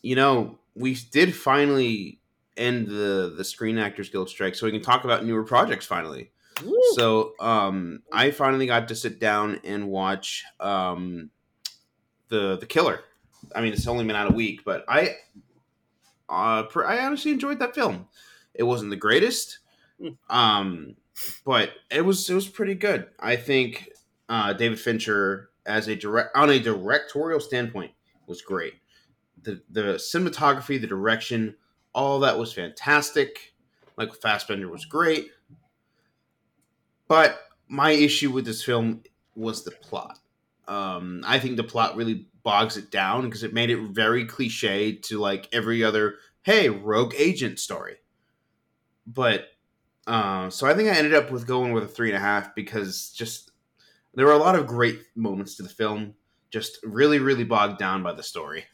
[0.03, 2.19] you know, we did finally
[2.57, 6.33] end the the Screen Actors Guild strike, so we can talk about newer projects finally.
[6.65, 6.77] Woo.
[6.97, 11.31] So um, I finally got to sit down and watch um,
[12.31, 12.99] the the Killer.
[13.55, 15.15] I mean, it's only been out a week, but I
[16.29, 18.09] uh, I honestly enjoyed that film.
[18.55, 19.61] It wasn't the greatest,
[20.29, 20.97] um,
[21.45, 23.09] but it was it was pretty good.
[23.19, 23.91] I think
[24.29, 27.93] uh, David Fincher, as a direct on a directorial standpoint,
[28.27, 28.75] was great.
[29.43, 31.57] The the cinematography, the direction,
[31.95, 33.55] all that was fantastic.
[33.97, 35.29] Michael Fassbender was great.
[37.07, 37.39] But
[37.69, 39.03] my issue with this film
[39.37, 40.19] was the plot.
[40.67, 44.97] Um, I think the plot really bogs it down because it made it very cliche
[44.97, 47.97] to like every other hey rogue agent story.
[49.07, 49.49] But
[50.07, 52.55] uh, so I think I ended up with going with a three and a half
[52.55, 53.51] because just
[54.15, 56.15] there were a lot of great moments to the film,
[56.51, 58.65] just really really bogged down by the story.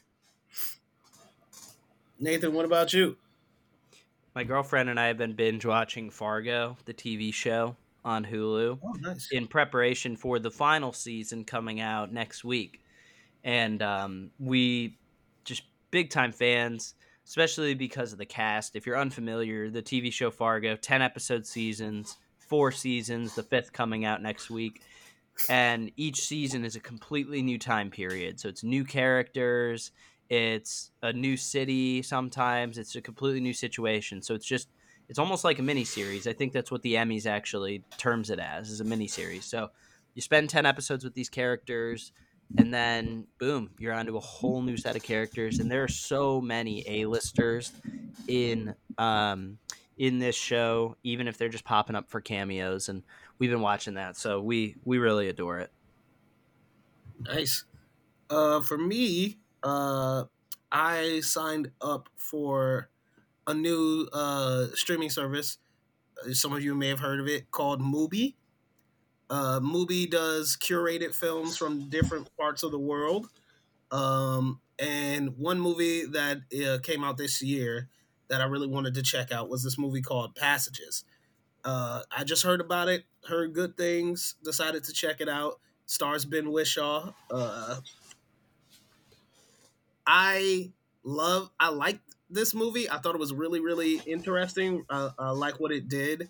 [2.18, 3.16] Nathan, what about you?
[4.34, 8.92] My girlfriend and I have been binge watching Fargo, the TV show on Hulu, Oh,
[9.00, 9.28] nice.
[9.32, 12.80] in preparation for the final season coming out next week.
[13.42, 14.98] And um, we
[15.44, 16.94] just big time fans,
[17.30, 18.74] especially because of the cast.
[18.74, 24.04] If you're unfamiliar, the TV show Fargo, 10 episode seasons, four seasons, the fifth coming
[24.04, 24.82] out next week.
[25.48, 28.40] And each season is a completely new time period.
[28.40, 29.92] So it's new characters,
[30.28, 34.22] it's a new city sometimes, it's a completely new situation.
[34.22, 34.68] So it's just
[35.08, 36.26] it's almost like a mini series.
[36.26, 39.44] I think that's what the Emmys actually terms it as, is a mini series.
[39.44, 39.70] So
[40.16, 42.10] you spend 10 episodes with these characters
[42.58, 46.40] and then boom, you're onto a whole new set of characters and there are so
[46.40, 47.72] many A-listers
[48.28, 49.58] in um
[49.96, 53.02] in this show even if they're just popping up for cameos and
[53.38, 54.16] we've been watching that.
[54.16, 55.70] So we we really adore it.
[57.20, 57.64] Nice.
[58.30, 60.24] Uh, for me, uh,
[60.70, 62.88] I signed up for
[63.46, 65.58] a new uh, streaming service.
[66.24, 68.34] Uh, Some of you may have heard of it called Mubi.
[69.30, 73.28] Uh, Mubi does curated films from different parts of the world.
[73.92, 77.88] Um, and one movie that uh, came out this year
[78.28, 81.04] that I really wanted to check out was this movie called Passages.
[81.64, 85.60] Uh, I just heard about it, heard good things, decided to check it out.
[85.86, 87.12] Stars Ben Whishaw.
[87.30, 87.80] Uh,
[90.06, 90.72] I
[91.04, 92.00] love, I liked
[92.30, 92.88] this movie.
[92.88, 94.84] I thought it was really, really interesting.
[94.88, 96.28] I like what it did.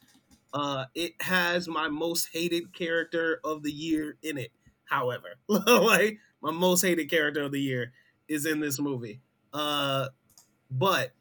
[0.53, 4.51] Uh, it has my most hated character of the year in it.
[4.84, 7.92] However, like my most hated character of the year
[8.28, 9.20] is in this movie.
[9.53, 10.09] Uh,
[10.70, 11.12] but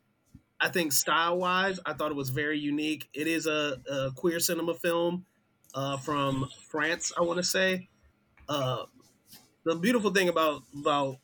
[0.59, 3.07] I think style wise, I thought it was very unique.
[3.13, 5.25] It is a, a queer cinema film
[5.73, 7.89] uh, from France, I want to say.
[8.47, 8.85] Uh,
[9.63, 11.17] the beautiful thing about about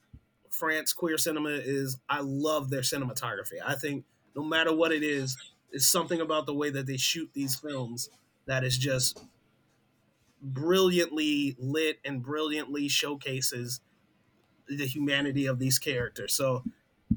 [0.51, 3.59] France queer cinema is I love their cinematography.
[3.65, 5.37] I think no matter what it is,
[5.75, 8.09] it's something about the way that they shoot these films
[8.47, 9.25] that is just
[10.41, 13.81] brilliantly lit and brilliantly showcases
[14.67, 16.33] the humanity of these characters.
[16.33, 16.63] So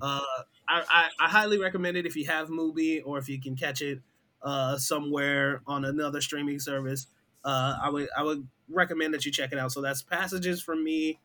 [0.01, 0.21] uh,
[0.69, 3.83] I, I, I highly recommend it if you have Mubi or if you can catch
[3.83, 4.03] it
[4.43, 7.09] uh, somewhere on another streaming service.
[7.45, 9.73] Uh, I would I would recommend that you check it out.
[9.73, 11.21] So that's Passages from me,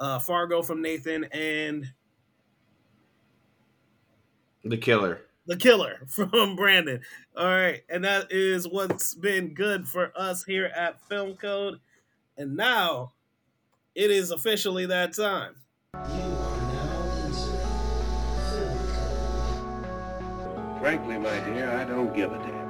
[0.00, 1.92] uh, Fargo from Nathan, and
[4.64, 5.28] The Killer.
[5.46, 7.00] The Killer from Brandon.
[7.36, 11.80] All right, and that is what's been good for us here at Film Code.
[12.36, 13.12] And now
[13.94, 15.56] it is officially that time.
[20.80, 22.61] Frankly, my dear, I don't give a damn.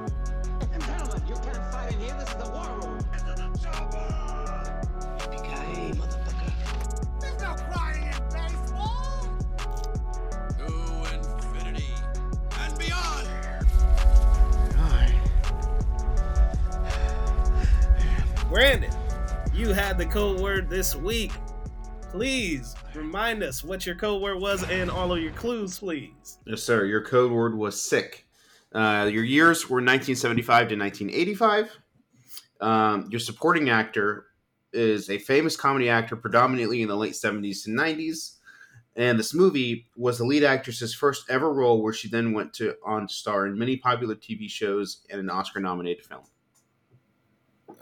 [18.53, 18.91] Brandon,
[19.51, 21.31] you had the code word this week.
[22.11, 26.37] Please remind us what your code word was and all of your clues, please.
[26.45, 26.85] Yes, sir.
[26.85, 28.27] Your code word was sick.
[28.71, 31.79] Uh, your years were 1975 to 1985.
[32.61, 34.27] Um, your supporting actor
[34.71, 38.35] is a famous comedy actor, predominantly in the late 70s and 90s.
[38.95, 42.75] And this movie was the lead actress's first ever role, where she then went to
[42.85, 46.25] on to star in many popular TV shows and an Oscar-nominated film.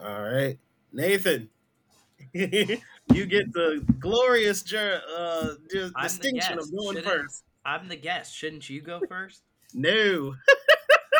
[0.03, 0.57] All right,
[0.91, 1.49] Nathan,
[2.33, 7.43] you get the glorious uh, di- I'm the distinction of going Shouldn't- first.
[7.63, 8.33] I'm the guest.
[8.35, 9.43] Shouldn't you go first?
[9.75, 10.33] No.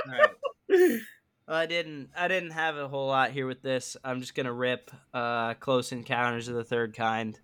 [0.08, 1.00] Right.
[1.48, 2.10] I didn't.
[2.18, 3.96] I didn't have a whole lot here with this.
[4.04, 7.40] I'm just gonna rip uh, Close Encounters of the Third Kind.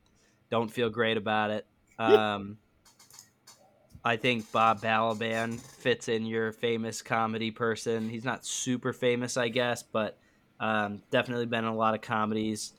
[0.50, 1.68] Don't feel great about it.
[2.00, 2.58] Um,
[4.04, 8.10] I think Bob Balaban fits in your famous comedy person.
[8.10, 10.18] He's not super famous, I guess, but
[10.60, 12.74] um, definitely been in a lot of comedies.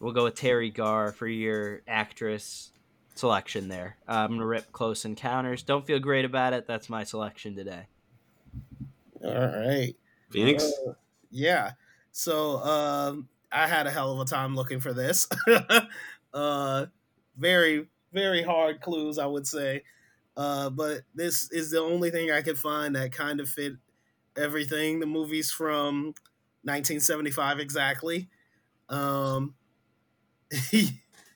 [0.00, 2.72] We'll go with Teri Garr for your actress
[3.14, 3.96] selection there.
[4.08, 5.62] Uh, I'm gonna rip Close Encounters.
[5.62, 6.66] Don't feel great about it.
[6.66, 7.86] That's my selection today.
[9.22, 9.94] All right.
[10.30, 10.64] Phoenix.
[10.64, 10.94] Uh,
[11.30, 11.72] yeah.
[12.10, 15.28] So um, I had a hell of a time looking for this.
[16.34, 16.86] uh,
[17.36, 19.82] very, very hard clues, I would say.
[20.36, 23.74] Uh, but this is the only thing I could find that kind of fit
[24.36, 25.00] everything.
[25.00, 26.14] The movie's from
[26.62, 28.28] 1975 exactly.
[28.88, 29.54] Um,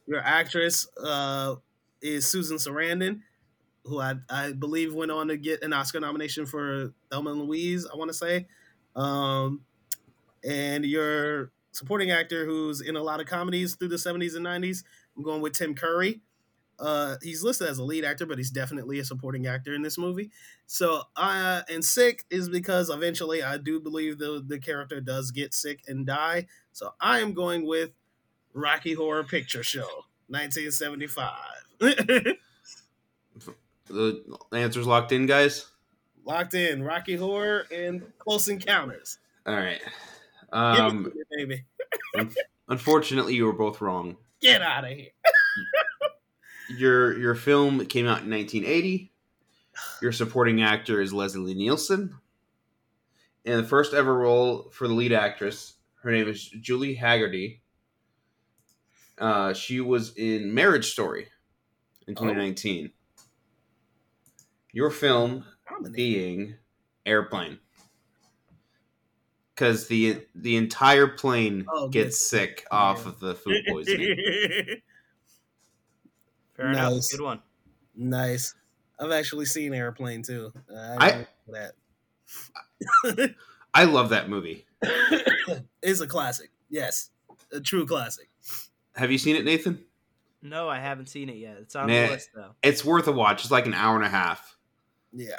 [0.07, 1.57] your actress uh,
[2.01, 3.21] is Susan Sarandon,
[3.85, 7.87] who I, I believe went on to get an Oscar nomination for Thelma and Louise,
[7.87, 8.47] I want to say.
[8.95, 9.63] Um,
[10.45, 14.85] and your supporting actor who's in a lot of comedies through the 70s and 90s,
[15.17, 16.21] I'm going with Tim Curry.
[16.79, 19.97] Uh, he's listed as a lead actor, but he's definitely a supporting actor in this
[19.99, 20.31] movie.
[20.67, 25.55] So, uh, and sick is because eventually I do believe the the character does get
[25.55, 26.47] sick and die.
[26.73, 27.91] So I am going with
[28.53, 29.89] Rocky Horror Picture Show,
[30.29, 31.33] 1975.
[33.89, 34.21] The
[34.53, 35.67] answer's locked in, guys.
[36.25, 39.19] Locked in, Rocky Horror and Close Encounters.
[39.47, 39.81] All right.
[39.81, 41.65] It Um, me,
[42.17, 42.33] baby.
[42.69, 44.17] unfortunately, you were both wrong.
[44.41, 45.11] Get out of here.
[46.69, 49.13] Your your film came out in 1980.
[50.03, 52.15] Your supporting actor is Leslie Nielsen.
[53.45, 57.61] And the first ever role for the lead actress, her name is Julie Hagerty.
[59.19, 61.29] Uh, she was in Marriage Story
[62.09, 62.91] in 2019.
[64.73, 65.45] Your film
[65.93, 66.55] being
[67.05, 67.59] Airplane.
[69.55, 74.17] Because the the entire plane Oh, gets gets- sick off of the food poisoning.
[76.57, 76.93] Fair enough.
[76.95, 77.13] Nice.
[77.13, 77.41] Good one.
[77.95, 78.55] nice.
[78.99, 80.53] I've actually seen Airplane too.
[80.71, 83.35] Uh, I- I, that.
[83.75, 84.65] I love that movie.
[85.83, 86.51] it's a classic.
[86.69, 87.11] Yes,
[87.53, 88.29] a true classic.
[88.95, 89.85] Have you seen it, Nathan?
[90.43, 91.57] No, I haven't seen it yet.
[91.61, 92.07] It's on Nah.
[92.07, 92.55] the list though.
[92.63, 93.43] It's worth a watch.
[93.43, 94.57] It's like an hour and a half.
[95.13, 95.37] Yeah,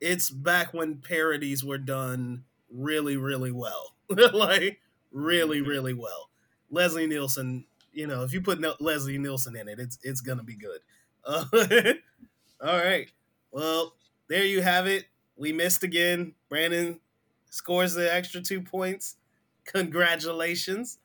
[0.00, 3.94] it's back when parodies were done really, really well.
[4.32, 4.80] like
[5.10, 6.28] really, really well.
[6.70, 7.64] Leslie Nielsen.
[7.92, 10.78] You know, if you put no- Leslie Nielsen in it, it's it's gonna be good.
[11.24, 11.44] Uh,
[12.60, 13.10] all right.
[13.50, 13.94] Well,
[14.28, 15.06] there you have it.
[15.36, 16.34] We missed again.
[16.48, 17.00] Brandon
[17.50, 19.16] scores the extra two points.
[19.64, 20.98] Congratulations.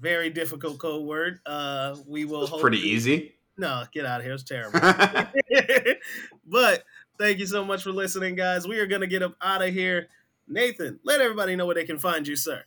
[0.00, 1.40] Very difficult code word.
[1.44, 2.46] Uh, we will.
[2.48, 3.34] Pretty hopefully- easy.
[3.60, 4.34] No, get out of here.
[4.34, 4.78] It's terrible.
[6.46, 6.84] but
[7.18, 8.68] thank you so much for listening, guys.
[8.68, 10.06] We are going to get up out of here.
[10.46, 12.62] Nathan, let everybody know where they can find you, sir.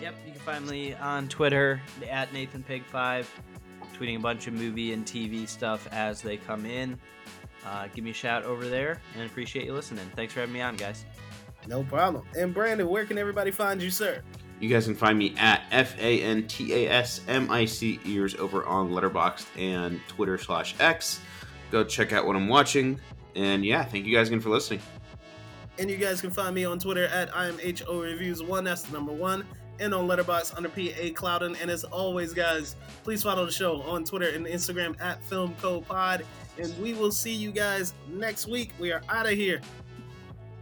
[0.00, 3.26] Yep, you can find me on Twitter at NathanPig5,
[3.98, 6.98] tweeting a bunch of movie and TV stuff as they come in.
[7.66, 10.10] Uh, give me a shout over there and appreciate you listening.
[10.16, 11.04] Thanks for having me on, guys.
[11.66, 12.24] No problem.
[12.34, 14.22] And Brandon, where can everybody find you, sir?
[14.60, 18.00] You guys can find me at F A N T A S M I C
[18.06, 21.20] ears over on Letterboxd and Twitter slash X.
[21.70, 22.98] Go check out what I'm watching.
[23.36, 24.80] And yeah, thank you guys again for listening.
[25.78, 28.64] And you guys can find me on Twitter at IMHO Reviews One.
[28.64, 29.46] That's the number one.
[29.80, 31.60] And on Letterboxd under PA Clouden.
[31.60, 35.80] And as always, guys, please follow the show on Twitter and Instagram at Film Co
[35.80, 36.24] Pod.
[36.58, 38.72] And we will see you guys next week.
[38.78, 39.60] We are out of here.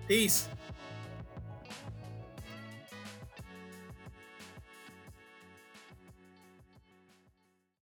[0.06, 0.48] Peace.